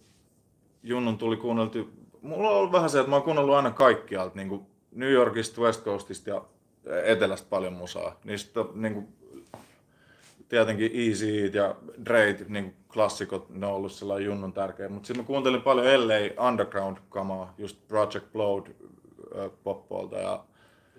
[0.83, 1.89] Junnun tuli kuunneltu.
[2.21, 5.61] Mulla on ollut vähän se, että mä oon kuunnellut aina kaikkialta, niin kuin New Yorkista,
[5.61, 6.41] West Coastista ja
[7.03, 8.19] Etelästä paljon musaa.
[8.23, 9.07] Niistä niin kuin,
[10.49, 11.75] tietenkin Easy ja
[12.05, 14.89] Dre, niin kuin klassikot, ne on ollut sellainen Junnun tärkeä.
[14.89, 20.43] Mutta sitten mä kuuntelin paljon LA Underground-kamaa, just Project Blood äh, poppoilta ja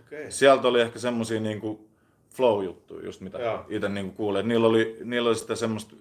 [0.07, 0.33] Okei.
[0.33, 1.89] sieltä oli ehkä semmosia niinku
[2.35, 3.39] flow-juttuja, just mitä
[3.69, 4.49] itse niinku kuulin.
[4.49, 5.97] Niillä oli, niillä oli sitä semmoista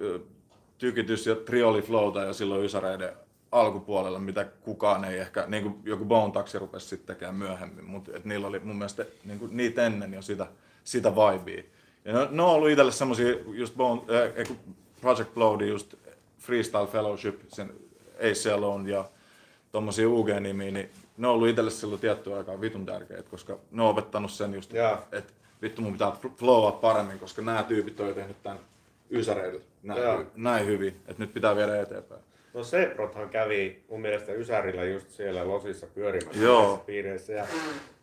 [0.78, 3.10] tykitys- ja trioli-flowta ja silloin Ysäreiden
[3.52, 8.12] alkupuolella, mitä kukaan ei ehkä, niin kuin joku Bone Taxi rupesi sitten tekemään myöhemmin, mutta
[8.16, 10.48] et niillä oli mun mielestä niin kuin niitä ennen jo sitä,
[10.84, 11.64] sitä vibea.
[12.06, 14.58] Ja ne, ne on ollut itselle semmosia, just Bone, äh,
[15.02, 15.96] Project Blood, just
[16.40, 17.74] Freestyle Fellowship, sen
[18.32, 19.10] Ace Alone ja
[19.72, 23.90] tommosia UG-nimiä, niin ne on ollut itselle silloin tiettyä aikaa vitun tärkeitä, koska ne on
[23.90, 24.98] opettanut sen just, Joo.
[25.12, 28.60] että vittu mun pitää flowaa paremmin, koska nämä tyypit on jo tehnyt tämän
[29.12, 30.22] ysäreillä näin, Joo.
[30.22, 32.22] hy- näin hyvin, että nyt pitää viedä eteenpäin.
[32.54, 36.84] No Seprothan kävi mun mielestä Ysärillä just siellä Losissa pyörimässä Joo.
[36.86, 37.34] piireissä.
[37.34, 37.46] Ja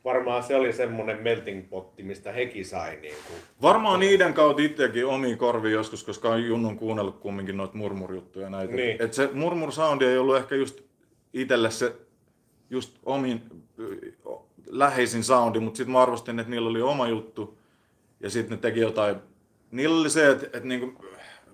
[0.04, 3.38] varmaan se oli semmonen melting potti, mistä hekin sai niin kuin.
[3.62, 8.74] Varmaan niiden kautta itsekin omiin korviin joskus, koska on Junnun kuunnellut kumminkin noita murmurjuttuja näitä.
[8.74, 9.02] Niin.
[9.02, 10.80] Et se murmur soundi ei ollut ehkä just
[11.32, 11.92] itselle se
[12.72, 13.42] just omin
[14.66, 17.58] läheisin soundi, mutta sitten mä arvostin, että niillä oli oma juttu
[18.20, 19.16] ja sitten ne teki jotain.
[19.70, 21.04] Niillä oli se, että, että niinku,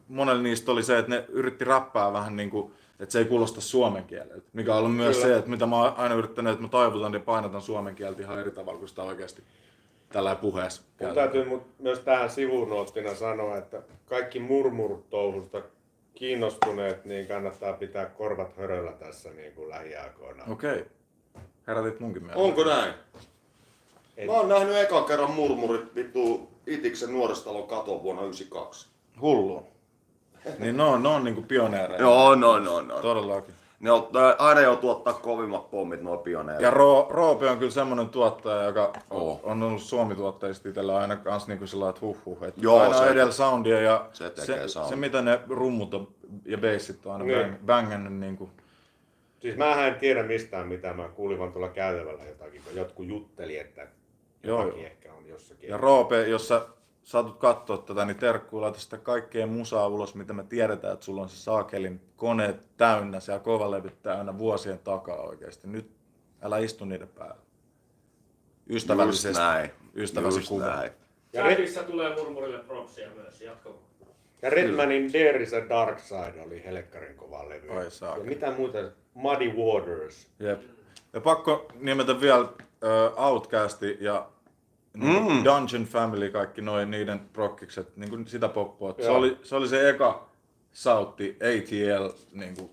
[0.08, 3.60] monella niistä oli se, että ne yritti rappaa vähän niin kuin, että se ei kuulosta
[3.60, 4.48] suomen kieleltä.
[4.52, 5.28] Mikä on myös Kyllä.
[5.28, 8.38] se, että mitä mä oon aina yrittänyt, että mä taivutan ja painotan suomen kieltä ihan
[8.38, 9.42] eri tavalla kuin sitä oikeasti
[10.08, 11.46] tällä puheessa Mun täytyy
[11.78, 15.62] myös tähän sivunuottina sanoa, että kaikki murmurtouhusta
[16.14, 20.44] kiinnostuneet, niin kannattaa pitää korvat höröllä tässä niin kuin lähiaikoina.
[20.48, 20.86] Okei.
[21.68, 22.44] Herätit munkin mieleen.
[22.44, 22.94] Onko näin?
[24.16, 28.88] Et- Mä oon nähnyt ekan kerran murmurit vittu Itiksen nuoristalon katon vuonna 92.
[29.20, 29.62] Hullu.
[30.58, 32.00] Niin ne on, ne on niinku pioneereja.
[32.00, 33.00] Joo, no, no, no.
[33.00, 33.54] Todellakin.
[33.80, 34.08] Ne on,
[34.38, 36.62] aina joutuu ottaa kovimmat pommit nuo pioneerit.
[36.62, 39.40] Ja Ro, Roope on kyllä semmoinen tuottaja, joka Oo.
[39.42, 42.42] on ollut Suomi-tuottajista itsellä aina kans niinku sillä että huh huh.
[42.44, 44.90] Et Joo, aina se- edellä soundia ja se tekee se, soundia.
[44.90, 46.08] se, mitä ne rummut on,
[46.44, 47.38] ja bassit on aina Niin.
[47.38, 48.50] bang, bangannut niinku.
[49.40, 53.58] Siis mä en tiedä mistään mitä, mä kuulin vaan tuolla käytävällä jotakin, kun jotkut jutteli,
[53.58, 53.88] että
[54.42, 54.86] jotakin joo.
[54.86, 55.68] ehkä on jossakin.
[55.68, 56.66] Ja Roope, jos sä
[57.02, 61.22] saatut katsoa tätä, niin terkkuu laita sitä kaikkea musaa ulos, mitä me tiedetään, että sulla
[61.22, 65.68] on se saakelin koneet täynnä, siellä kovalevyt täynnä vuosien takaa oikeasti.
[65.68, 65.90] Nyt
[66.42, 67.48] älä istu niiden päällä.
[68.66, 69.38] Just Ystävällisesti.
[69.38, 69.70] näin.
[69.94, 70.92] Ystäväsi Just näin.
[71.32, 73.87] Ja, Chatissa tulee murmurille propsia myös, jatko.
[74.42, 77.68] Ja Redmanin There is a Dark Side oli helkkarin kova levy.
[77.68, 77.84] Oi
[78.18, 78.78] ja mitä muuta?
[79.14, 80.26] Muddy Waters.
[80.38, 80.60] Jep.
[81.12, 84.28] Ja pakko nimetä vielä uh, Outcasti ja
[84.96, 85.44] mm.
[85.44, 88.94] Dungeon Family, kaikki noin niiden prokkikset, niin kuin sitä poppua.
[89.02, 90.28] Se oli, se oli se eka
[90.72, 92.70] sautti ATL niin kuin,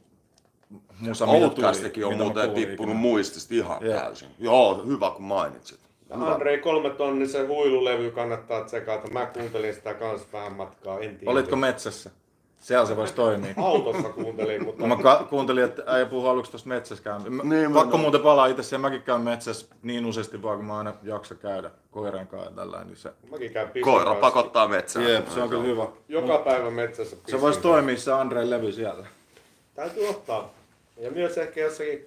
[0.99, 4.29] musa, Outcastikin on muuten tippunut muistista ihan täysin.
[4.39, 5.84] Joo, hyvä kun mainitsit.
[6.09, 9.07] Andrei kolmetonnisen huilulevy kannattaa tsekata.
[9.07, 11.31] Mä kuuntelin sitä kans vähän matkaa, en tiedä.
[11.31, 12.11] Olitko metsässä?
[12.59, 13.53] Siellä se voisi toimia.
[13.57, 17.33] Autossa kuuntelin, mutta mä ka- kuuntelin, että äijä puhuu aluksi tuossa metsässä käyn.
[17.33, 20.65] Mä, Niin, mä- pakko muuten palaa itse siihen, mäkin käyn metsässä niin useasti vaan, kun
[20.65, 24.21] mä aina jaksa käydä koiran kanssa tällä niin se, mäkin käyn Koira kanssa.
[24.21, 25.11] pakottaa metsään.
[25.11, 25.87] jep, se on kyllä hyvä.
[26.09, 29.05] Joka päivä metsässä Se voisi toimia se Andreen levy siellä.
[29.75, 30.53] Täytyy ottaa.
[30.97, 32.05] Ja myös ehkä jossakin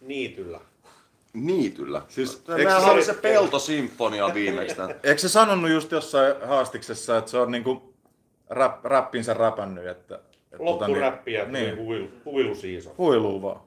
[0.00, 0.60] niityllä.
[1.44, 2.02] Niityllä.
[2.08, 4.76] Siis, Siis, eikö se- oli se peltosimfonia viimeksi.
[5.02, 7.94] Eikö se sanonut just jossain haastiksessa, että se on niinku
[8.50, 10.14] rap, räppinsä räpännyt, että...
[10.14, 11.64] että Loppuräppiä, niin, niin.
[11.74, 12.94] niin, huilu, huilusiiso.
[12.98, 13.60] huiluu vaan.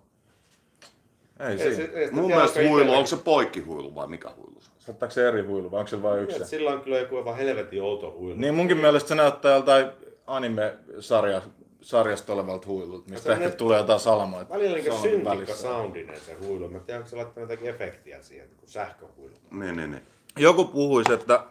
[1.39, 1.75] Ei, Ei, siinä.
[1.75, 4.57] se, ei Mun mielestä onko huilu, onko se poikkihuilu vai mikä huilu?
[4.61, 4.79] se on?
[4.79, 6.45] Saattaako se eri huilu vai onko se vain yksi?
[6.45, 8.39] Sillä on kyllä joku aivan helvetin outo huilu.
[8.39, 9.87] Niin munkin mielestä se näyttää joltain
[10.27, 11.41] anime-sarja,
[11.81, 14.49] sarjasta olevalta huilulta, mistä ehkä ne- tulee jotain salamaa.
[14.49, 16.69] Välillä se niin syntikka soundinen se huilu.
[16.69, 19.35] Mä tiedän, onko se laittanut jotakin efektiä siihen, kun sähköhuilu.
[19.51, 20.03] Niin, niin, niin.
[20.37, 21.43] Joku puhuisi, että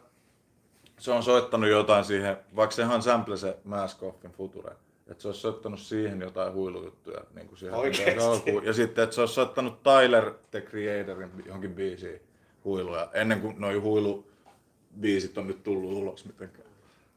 [0.98, 4.72] se on soittanut jotain siihen, vaikka sehän sample se Maskoffin Future,
[5.06, 7.20] että se olisi soittanut siihen jotain huilujuttuja.
[7.34, 8.20] Niin kuin siihen Oikeesti?
[8.20, 8.64] alkuun.
[8.64, 12.20] Ja sitten, että se olisi soittanut Tyler, the Creatorin johonkin biisiin
[12.64, 16.68] huiluja, ennen kuin noi huilubiisit on nyt tullut ulos mitenkään.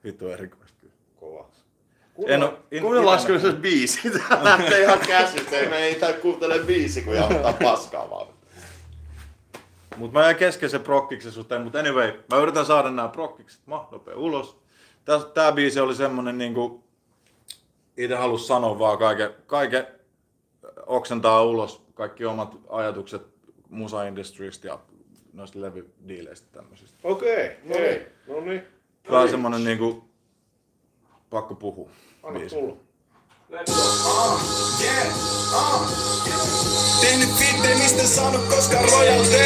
[0.04, 0.92] Vittu erikoista kyllä.
[2.16, 2.28] Kova.
[2.28, 4.10] En oo, in, Kuunnellaan ikinä- kyllä se biisi.
[4.30, 5.58] Tää lähtee ihan käsistä.
[5.58, 8.28] Ei me ei tää kuuntele biisi, kun ottaa paskaa vaan.
[9.98, 14.18] Mut mä jäin kesken sen prokkiksen suhteen, mutta anyway, mä yritän saada nämä prokkikset mahdollisimman
[14.18, 14.58] ulos.
[15.06, 16.84] Tää, tää biisi oli semmonen niinku,
[17.98, 19.88] itse halus sanoa vaan kaiken, kaiken
[20.86, 23.22] oksentaa ulos, kaikki omat ajatukset
[23.70, 24.80] musa industrystä ja
[25.34, 26.98] noista levydiileistä tämmöisistä.
[27.04, 28.02] Okei, no niin.
[28.28, 28.64] No niin.
[29.04, 30.10] Tää on semmonen niinku,
[31.32, 31.90] pakko puhua.
[32.24, 32.76] Anna tulla.
[37.02, 39.38] Tehnyt fitte, mistä saanut koskaan royalty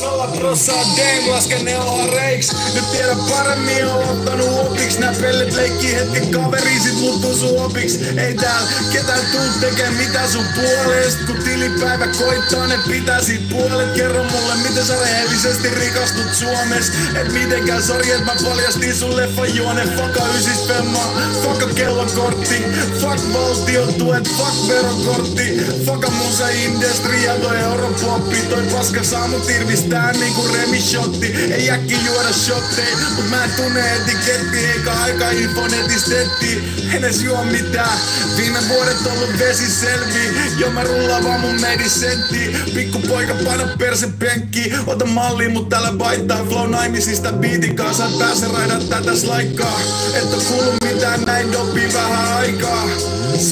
[0.00, 2.52] Nolla prossaa Dame, lasken neuloa reiks.
[2.74, 7.98] Nyt tiedä paremmin, on ottanut opiks Nää pellet leikkii hetken kaveri, sit muuttuu sun opiks
[8.16, 13.92] Ei tääl ketään tuu tekee mitä sun puolest Kun tilipäivä koittaa, ne pitää sit puolet.
[13.92, 16.92] Kerro mulle, miten sä rehellisesti rikastut Suomes.
[17.14, 19.86] Et mitenkään, sori et mä paljastin sun leffan juone.
[19.96, 22.64] Faka ysis femma, faka kellokortti.
[23.00, 25.46] Fuck valtion tuet, fuck verokortti.
[25.86, 31.26] Faka musa industry ja toi europoppi Toi paska saa mut irvistää niinku remishotti.
[31.26, 36.64] Ei äkki juoda shottei, mut mä en tunne etiketti Eikä aika info netistetti,
[36.94, 37.98] en edes juo mitään.
[38.36, 40.28] Viime vuodet ollut vesi selvi.
[40.58, 44.72] Jo mä rullaan vaan mun medisetti Pikku poika paina perse penkki.
[44.86, 49.80] Ota malli mut täällä baittaa Flow naimisista biitin kanssa pääse raidat tätä slaikkaa.
[50.14, 52.81] Et oo kuullut mitään näin dopii vähän aikaa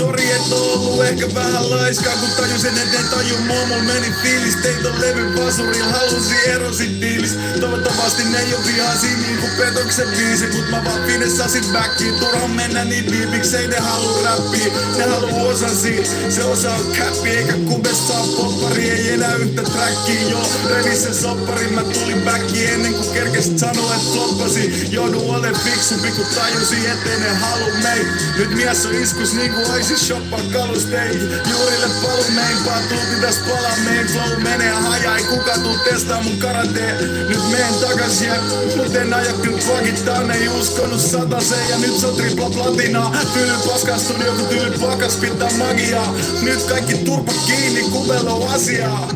[0.00, 3.66] Sori et oo ollut ehkä vähän laiskaa Kun tajusin et en taju mua.
[3.66, 7.38] Mul meni fiilis Teit on levy vasuril Halusi erosit diilis.
[7.60, 12.14] Toivottavasti ne ei oo vihaisia Niinku petoksen biisi Mut mä vaan finessasin backiin.
[12.14, 14.72] Turha mennä niin diipiksi Ei ne haluu räppiä.
[14.96, 19.62] Ne haluu osan siitä Se osa on käppi Eikä kube saa poppari Ei enää yhtä
[19.62, 20.28] trackia.
[20.30, 24.88] Joo, revis sen sopparin Mä tulin backiin ennen kuin kerkesit sanoa et floppasi.
[24.90, 28.06] Joudun ole fiksumpi kun tajusin ettei ne halu mei.
[28.38, 29.60] Nyt mies on iskus niinku
[29.90, 35.52] oisis shoppaa kalusteihin Juurille palu meimpaa tulti täs palaa Main flow menee haja Ei kuka
[35.58, 38.42] tuu testaa mun karanteen Nyt meen takas jep
[38.76, 43.12] Mut en aja kyllä pakittaan Ei uskonut sataseen Ja nyt se on tripla platinaa.
[43.34, 46.14] Tyly paskaa studio kun tyly pakas pitää magiaa.
[46.42, 49.08] Nyt kaikki turpa kiinni Kubelo asiaa.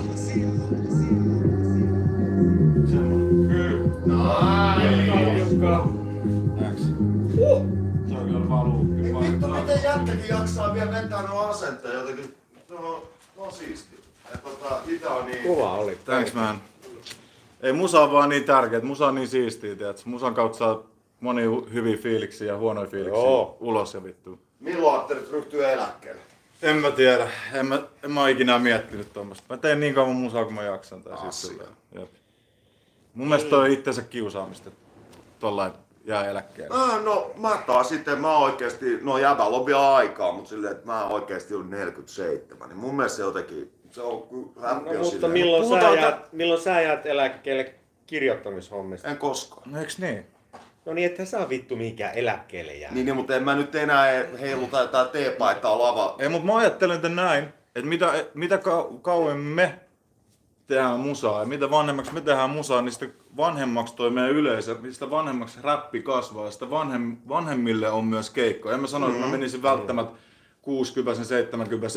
[5.64, 6.03] Miten
[9.97, 12.34] jätkäkin jaksaa vielä vetää nuo asenteet jotenkin?
[12.68, 13.97] No, no siisti.
[14.34, 15.42] Et tota, itä on niin...
[15.42, 15.99] Kuva oli.
[16.05, 16.62] Thanks man.
[17.62, 20.03] Ei musa on vaan niin tärkeä, musa on niin siistiä, tiedätkö?
[20.05, 20.82] Musan kautta saa
[21.20, 23.57] monia hu- hyviä fiiliksiä ja huonoja fiiliksiä Joo.
[23.61, 24.38] ulos ja vittu.
[24.61, 26.20] Milloin ajattelit ryhtyä eläkkeelle?
[26.62, 29.45] En mä tiedä, en mä, en mä ikinä miettinyt tuommoista.
[29.51, 31.03] Mä teen niin kauan musaa kuin mä jaksan.
[31.03, 31.30] Tai Asia.
[31.30, 31.62] siis.
[33.14, 34.70] Mun mielestä toi itsensä kiusaamista.
[35.38, 35.72] Tollain
[36.05, 36.76] jää eläkkeelle?
[36.76, 40.86] Ah, no mä taas sitten, mä oikeesti, no jäbällä on vielä aikaa, mutta silleen, että
[40.86, 45.05] mä oikeesti olen 47, niin mun mielestä se jotenkin, se on kyllä No, on mutta
[45.11, 47.74] silleen- milloin sä, jäät, milloin sä jäät eläkkeelle
[48.07, 49.09] kirjoittamishommista?
[49.09, 49.72] En koskaan.
[49.72, 50.26] No eiks niin?
[50.86, 52.92] No niin, että sä vittu mikä eläkkeelle jää.
[52.94, 54.07] Niin, niin, mutta en mä nyt enää
[54.40, 56.16] heiluta jotain teepaitaa lava.
[56.18, 57.44] Ei, mutta mä ajattelen että näin,
[57.76, 59.80] että mitä, mitä kau- kauemmin me
[60.67, 63.07] tehdään musaa ja mitä vanhemmaksi me tehdään musaa, niin sitä
[63.37, 68.71] vanhemmaksi toi meidän yleisö, niin sitä vanhemmaksi räppi kasvaa sitä vanhem, vanhemmille on myös keikko.
[68.71, 70.19] En mä sano, että mä menisin välttämättä
[70.62, 71.89] 60 70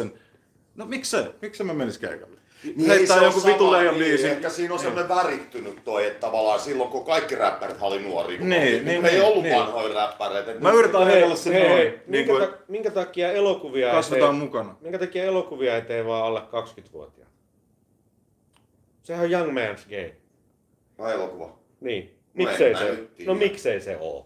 [0.75, 1.25] No miksei?
[1.41, 2.37] Miksi mä menis keikalle?
[2.63, 4.29] Niin Heittää ei se joku vitu leijon niin, biisin.
[4.31, 8.49] Ehkä siinä on semmoinen värittynyt toi, että tavallaan silloin kun kaikki räppärit oli nuoria, kun
[8.49, 9.55] Niin, niin, kun ei niin, ollut niin.
[9.55, 10.53] vanhoja räppäreitä.
[10.59, 11.77] Mä yritän heitellä sen hei, noin.
[11.77, 14.75] hei, Niin minkä, kuin, ta- minkä takia elokuvia kasvetaan ei tee, mukana.
[14.81, 17.27] minkä takia elokuvia ei tee vaan alle 20-vuotiaat?
[19.07, 20.15] Sehän on young man's game.
[20.99, 21.49] Ai elokuva.
[21.81, 22.15] Niin.
[22.33, 24.25] Miksei se, nyt no miksei se oo?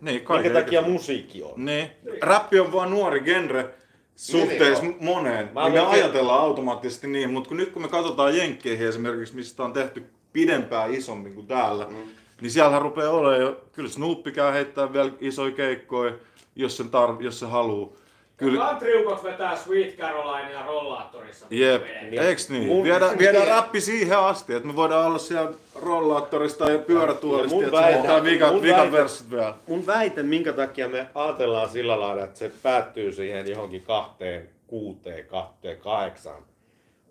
[0.00, 0.92] Niin, kaiken Minkä takia ikäisiä.
[0.92, 1.64] musiikki on?
[1.64, 1.90] Niin.
[2.20, 3.70] Räppi on vaan nuori genre
[4.16, 5.50] suhteessa Niin, moneen.
[5.54, 9.62] Mä Niin me ajatellaan automaattisesti niin, mutta kun nyt kun me katsotaan Jenkkeihin esimerkiksi, mistä
[9.62, 11.96] on tehty pidempään isommin kuin täällä, mm.
[12.40, 16.12] niin siellähän rupeaa olemaan jo, kyllä Snoopi käy heittää vielä isoja keikkoja,
[16.56, 17.98] jos, sen tar- jos se haluu.
[18.38, 21.46] Kyllä, Countryukot vetää Sweet Caroline ja rollaattorissa.
[21.50, 21.82] Jep,
[22.20, 22.68] eiks niin?
[22.68, 25.50] Mun- Viedään, viedään räppi siihen asti, että me voidaan olla siellä
[25.82, 29.54] rollaattorista ja pyörätuolista, mun että se väite- ottaa vikan, mun vikan verssit vielä.
[29.66, 35.24] Mun väite, minkä takia me ajatellaan sillä lailla, että se päättyy siihen johonkin kahteen, kuuteen,
[35.26, 36.42] kahteen, kahdeksaan,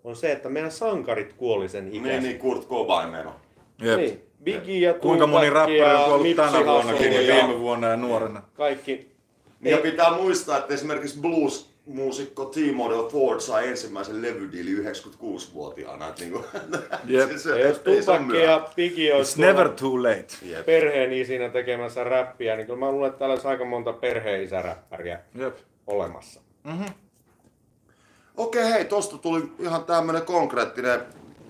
[0.04, 2.22] on se, että meidän sankarit kuoli sen Niin, ikäisenä.
[2.28, 3.32] niin Kurt Cobain meno.
[3.82, 3.96] Jep.
[3.96, 4.24] Niin.
[4.44, 7.86] Biggie ja Kuinka moni räppäri ja on kuollut Nipsey tänä vuonnakin ja ja viime vuonna
[7.88, 8.42] ja nuorena?
[8.54, 9.17] Kaikki.
[9.60, 12.56] Ja pitää muistaa, että esimerkiksi blues-muusikko T.
[12.74, 16.08] Model Ford sai ensimmäisen levydiili 96-vuotiaana.
[16.08, 16.44] Että niinku,
[17.04, 17.28] Jep.
[17.30, 18.44] siis Ja jos ei se Tupac myöhä.
[18.44, 20.26] ja Biggie olisi It's never too late.
[20.42, 20.66] Jep.
[20.66, 25.20] perheen isinä tekemässä räppiä, niin kyllä mä luulen, että täällä olisi aika monta perheen isäräppäriä
[25.34, 25.56] Jep.
[25.86, 26.40] olemassa.
[28.36, 31.00] Okei, hei, tosta tuli ihan tämmönen konkreettinen,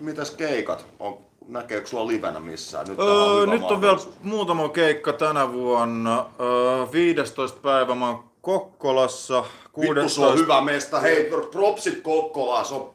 [0.00, 0.86] mitäs keikat?
[0.98, 1.18] On,
[1.48, 2.86] näkeekö sulla livenä missään?
[2.88, 6.26] Nyt, Öö, hyvä nyt on vielä muutama keikka tänä vuonna.
[6.40, 7.58] Öö, 15.
[7.62, 9.44] päivä mä oon Kokkolassa.
[9.80, 11.00] Vittu, se on hyvä mesta.
[11.00, 12.90] Hei, propsit Kokkolaan, se on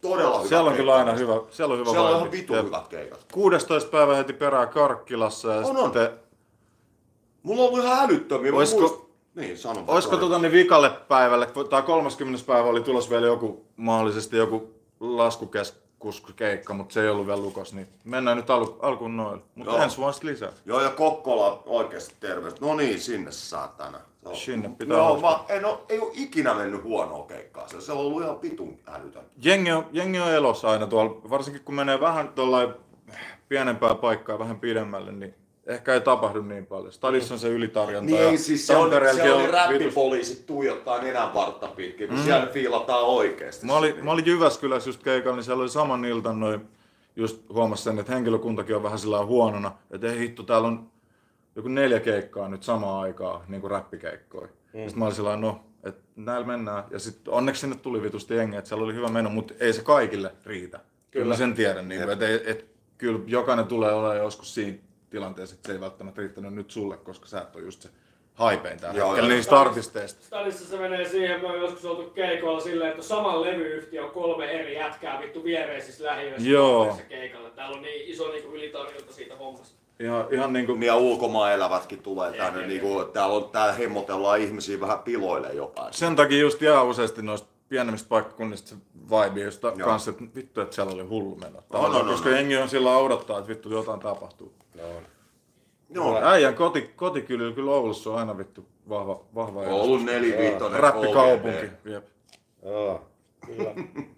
[0.00, 1.34] todella hyvä Siellä on kyllä aina hyvä.
[1.50, 3.26] Siellä on hyvä Siellä on vitu hyvät keikat.
[3.32, 3.90] 16.
[3.90, 5.84] päivä heti perään Karkkilassa ja On, on.
[5.84, 6.10] sitten...
[7.42, 8.52] Mulla on ollut ihan älyttömiä.
[8.52, 12.46] Oisko- muist- Niin, Olisiko tota niin vikalle päivälle, tai 30.
[12.46, 14.74] päivä oli tulos vielä joku, mahdollisesti joku
[16.04, 19.42] laskukeskuskeikka, mutta se ei ollut vielä lukos, niin mennään nyt al- alkuun noille.
[19.54, 20.52] Mutta ensi vuonna lisää.
[20.66, 22.60] Joo, ja Kokkola oikeasti terveys.
[22.60, 23.98] No niin, sinne saatana.
[24.24, 25.44] On- Sinne pitää Joo, hauskaa.
[25.48, 27.68] mä en oo, ei oo ikinä mennyt huonoa keikkaa.
[27.68, 29.22] Se, se on ollut ihan vitun älytön.
[29.44, 32.74] Jengi on, jengi on elossa aina tuolla, varsinkin kun menee vähän tuollain
[33.48, 35.34] pienempää paikkaa vähän pidemmälle, niin
[35.70, 36.92] ehkä ei tapahdu niin paljon.
[36.92, 38.14] Stadissa on se ylitarjonta.
[38.14, 42.24] Niin, siis se on, se oli vitus- räppipoliisit tuijottaa nenän vartta pitkin, kun mm.
[42.24, 43.66] siellä fiilataan oikeesti.
[43.66, 46.60] Mä olin, mä olin Jyväskylässä just keikalla, niin siellä oli saman iltan noin,
[47.16, 50.90] just huomasin sen, että henkilökuntakin on vähän sillä huonona, että ei hitto, täällä on
[51.56, 54.46] joku neljä keikkaa nyt samaan aikaan, niin kuin räppikeikkoja.
[54.46, 54.80] Mm.
[54.80, 56.84] Sitten mä olin sillä no, että näillä mennään.
[56.90, 59.82] Ja sitten onneksi sinne tuli vitusti jengi, että siellä oli hyvä meno, mutta ei se
[59.82, 60.78] kaikille riitä.
[61.10, 62.64] Kyllä, kyllä sen tiedän, niin kuin, että, että
[62.98, 64.78] kyllä jokainen tulee olemaan joskus siinä
[65.10, 67.88] tilanteessa, että se ei välttämättä riittänyt nyt sulle, koska sä et ole just se
[68.34, 70.24] haipein tällä Joo, hetkellä niistä artisteista.
[70.26, 74.50] Stadissa se menee siihen, me on joskus oltu keikoilla silleen, että saman levyyhtiö on kolme
[74.50, 76.98] eri jätkää vittu viereisissä lähiöissä Joo.
[77.08, 77.50] keikalla.
[77.50, 79.80] Täällä on niin iso niinku ylitarjonta siitä hommasta.
[80.00, 84.40] Ihan, ihan niin kuin, Ja ulkomaan elävätkin tulee tänne, niin kuin, täällä, on, täällä hemmotellaan
[84.40, 85.88] ihmisiä vähän piloille jopa.
[85.90, 88.74] Sen takia just jää useasti noista pienemmistä paikkakunnista se
[89.10, 89.88] vibe, josta Joo.
[89.88, 91.62] kanssa, että vittu, että siellä oli hullu meno.
[91.72, 92.34] Tavallaan, on, on, koska on.
[92.34, 94.54] jengi on sillä odottaa, että vittu jotain tapahtuu.
[95.90, 101.66] Joo, Äijän koti, kotikylillä kyllä Oulussa on aina vittu vahva, vahva on ollut neliviittonen Räppikaupunki.
[101.84, 102.04] Jep.
[102.62, 103.06] Joo,
[103.46, 103.74] kyllä.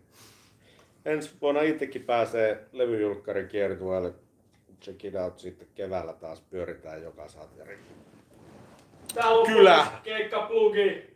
[1.05, 4.15] Ensi vuonna itsekin pääsee levyjulkkarin kiertueelle.
[4.83, 7.79] Check it out, sitten keväällä taas pyöritään joka satjari.
[9.15, 9.87] Täällä on Kylä.
[10.03, 11.12] keikka plugi.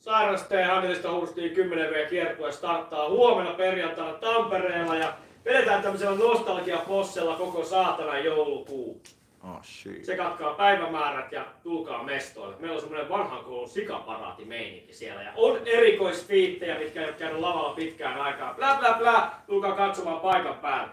[0.00, 5.12] Sairasteen Hanelista huustiin 10 V kiertue starttaa huomenna perjantaina Tampereella ja
[5.44, 9.02] vedetään tämmöisellä nostalgia-possella koko saatana joulukuu.
[9.44, 10.04] Oh shit.
[10.04, 12.56] Se katkaa päivämäärät ja tulkaa mestoille.
[12.58, 15.22] Meillä on semmoinen vanhan koulun sikaparaati-meininki siellä.
[15.22, 18.54] Ja on erikoisfiittejä, mitkä ei ole käynyt lavalla pitkään aikaa.
[18.54, 20.92] Plä plä plä, tulkaa katsomaan paikan päällä.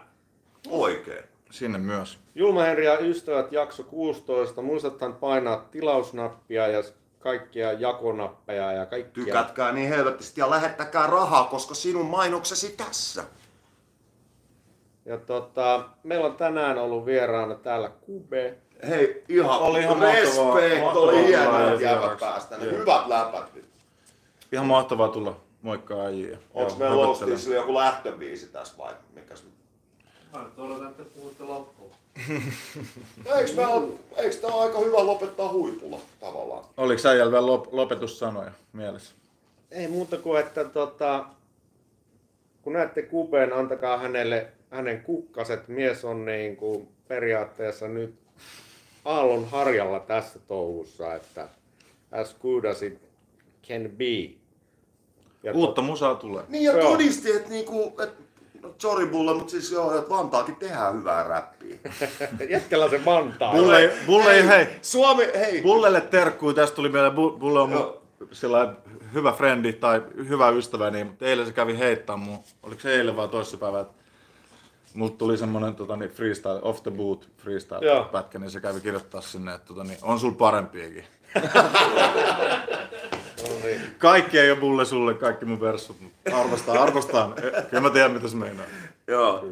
[0.70, 1.24] Oikein.
[1.52, 2.20] Sinne myös.
[2.36, 4.62] Julma Henri ja ystävät jakso 16.
[4.62, 6.84] Muistathan painaa tilausnappia ja
[7.20, 9.26] kaikkia jakonappeja ja kaikkia.
[9.26, 13.24] Tykätkää niin helvetisti ja lähettäkää rahaa, koska sinun mainoksesi tässä.
[15.06, 18.58] Ja tota, meillä on tänään ollut vieraana täällä Kube.
[18.90, 22.58] Hei, ihan, Oli ihan respect, mahtavaa- mahtavaa oli hienoa, että päästä.
[22.58, 23.66] Ne hyvät läpät nyt.
[24.52, 26.38] Ihan mahtavaa tulla moikkaa äijiä.
[26.54, 27.34] Onko Joo, meillä höpöttelen.
[27.34, 29.44] Lostissa joku lähtöbiisi tässä vai mikäs?
[30.34, 31.92] Mä nyt odotan, että puhutte loppuun.
[33.36, 33.88] Eikö, me ole,
[34.18, 36.66] eikö tää ole aika hyvä lopettaa huipulla tavallaan?
[36.78, 39.16] Oliko äijällä vielä lop- lopetussanoja mielessä?
[39.72, 41.26] Ei muuta kuin, että tota,
[42.62, 45.68] kun näette Kuben, antakaa hänelle hänen kukkaset.
[45.68, 48.16] Mies on niin kuin periaatteessa nyt
[49.06, 51.50] aallon harjalla tässä touhussa, että
[52.12, 53.00] as good as it
[53.68, 54.38] can be.
[55.44, 56.44] Ja Uutta musaa tulee.
[56.48, 58.10] Niin ja todisti, että niinku, et,
[58.62, 61.76] no, sorry Bulle, mutta siis joo, että Vantaakin tehdään hyvää räppiä.
[62.50, 63.52] Jätkällä se vantaa.
[63.52, 65.62] Bulle, ei- Bulle ei, hei, Suomi, hei!
[65.62, 68.02] Bullelle terkkuu, tästä tuli mieleen, Bu- Bulle on Joo.
[68.32, 68.74] sillä
[69.14, 73.16] hyvä frendi tai hyvä ystävä, niin, mutta eilen se kävi heittää mun, oliko se eilen
[73.16, 73.94] vai toissapäivä, että
[74.94, 78.04] Multa tuli semmonen tota, niin freestyle, off the boot freestyle Joo.
[78.06, 81.06] pätkä, niin se kävi kirjoittaa sinne, että tota, niin, on sul parempiakin.
[83.68, 83.96] Niin.
[83.98, 87.34] Kaikki ei ole mulle sulle, kaikki mun versut, mutta arvostaan, arvostaan.
[87.44, 88.66] Eh, Kyllä mä tiedän mitä se meinaa.
[89.08, 89.46] Joo.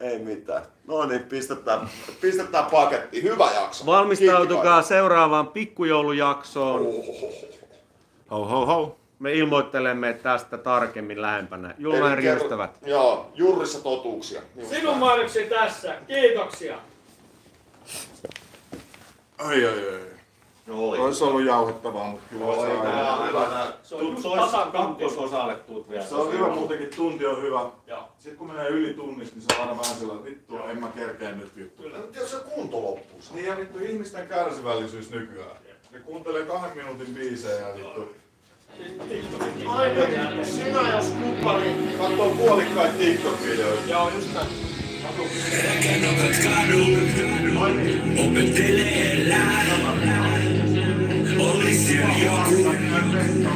[0.00, 0.62] Ei mitään.
[0.86, 1.88] No niin, pistetään,
[2.20, 3.22] pistetään paketti.
[3.22, 3.86] Hyvä jakso.
[3.86, 6.80] Valmistautukaa seuraavaan pikkujoulujaksoon.
[8.30, 8.98] Ho ho ho.
[9.18, 11.74] Me ilmoittelemme tästä tarkemmin lähempänä.
[12.22, 12.70] Kerro- ystävät.
[12.86, 14.42] Joo, Jurrissa totuuksia.
[14.56, 14.98] Just Sinun näin.
[14.98, 15.96] mainoksi tässä.
[16.06, 16.78] Kiitoksia.
[19.38, 20.00] Ai ai ai.
[20.70, 20.98] Oli.
[20.98, 23.28] Olisi ollut jauhettavaa, mutta kyllä se on.
[23.28, 23.72] Hyvä.
[23.82, 26.04] Se on tasan kakkososalle tuut vielä.
[26.04, 27.66] Se on hyvä muutenkin, tunti on hyvä.
[27.86, 28.08] Joo.
[28.18, 30.88] Sitten kun menee yli tunnista, niin se on aina vähän sellainen, että vittu, en mä
[30.88, 31.82] kerkeä nyt vittu.
[31.82, 33.20] Mutta jos se kunto loppuu.
[33.34, 35.56] Niin ja vittu ihmisten kärsivällisyys nykyään.
[35.92, 38.14] Ne kuuntelee kahden minuutin biisejä ja vittu.
[39.68, 43.90] Aina sinä jos kumppani katsoo puolikkaita TikTok-videoita.
[43.90, 44.46] Joo, just näin.
[48.18, 49.87] Opettelee elää.
[51.88, 52.74] Siellä joku,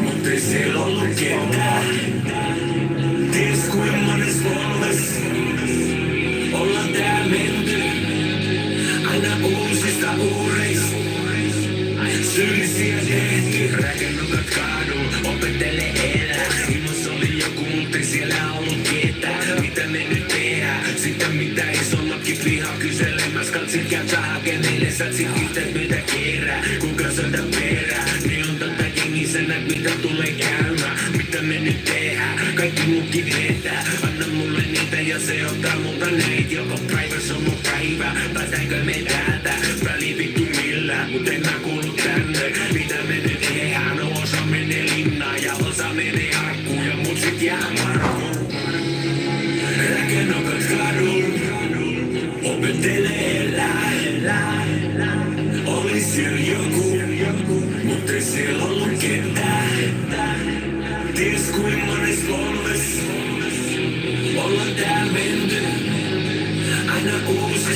[0.02, 1.84] mutta ei siellä ollut ketään.
[3.32, 3.58] Ties
[4.42, 5.22] polves
[6.52, 7.82] ollaan tää menty.
[9.10, 10.96] Aina uusista uureista.
[12.34, 13.70] Syyllisiä tehty,
[15.24, 16.46] opettele elää.
[16.68, 19.60] Ilmas oli joku, mutta ei siellä ollut ketään.
[19.60, 20.84] Mitä me nyt tehdään?
[20.96, 23.50] Sitä mitä isommatkin pihaa kyselemäs.
[23.50, 25.28] Katsit käytä hakeneille, satsit
[32.57, 33.84] Kaikki muukin vetää.
[34.03, 36.55] Anna mulle niitä ja se ottaa multa näitä.
[36.55, 38.16] Joko päivä mun päivä.
[38.34, 39.55] Päästäänkö me täältä?
[39.84, 42.53] Väli vittu millään, mut en mä kuulu tänne.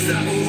[0.06, 0.45] Ollaan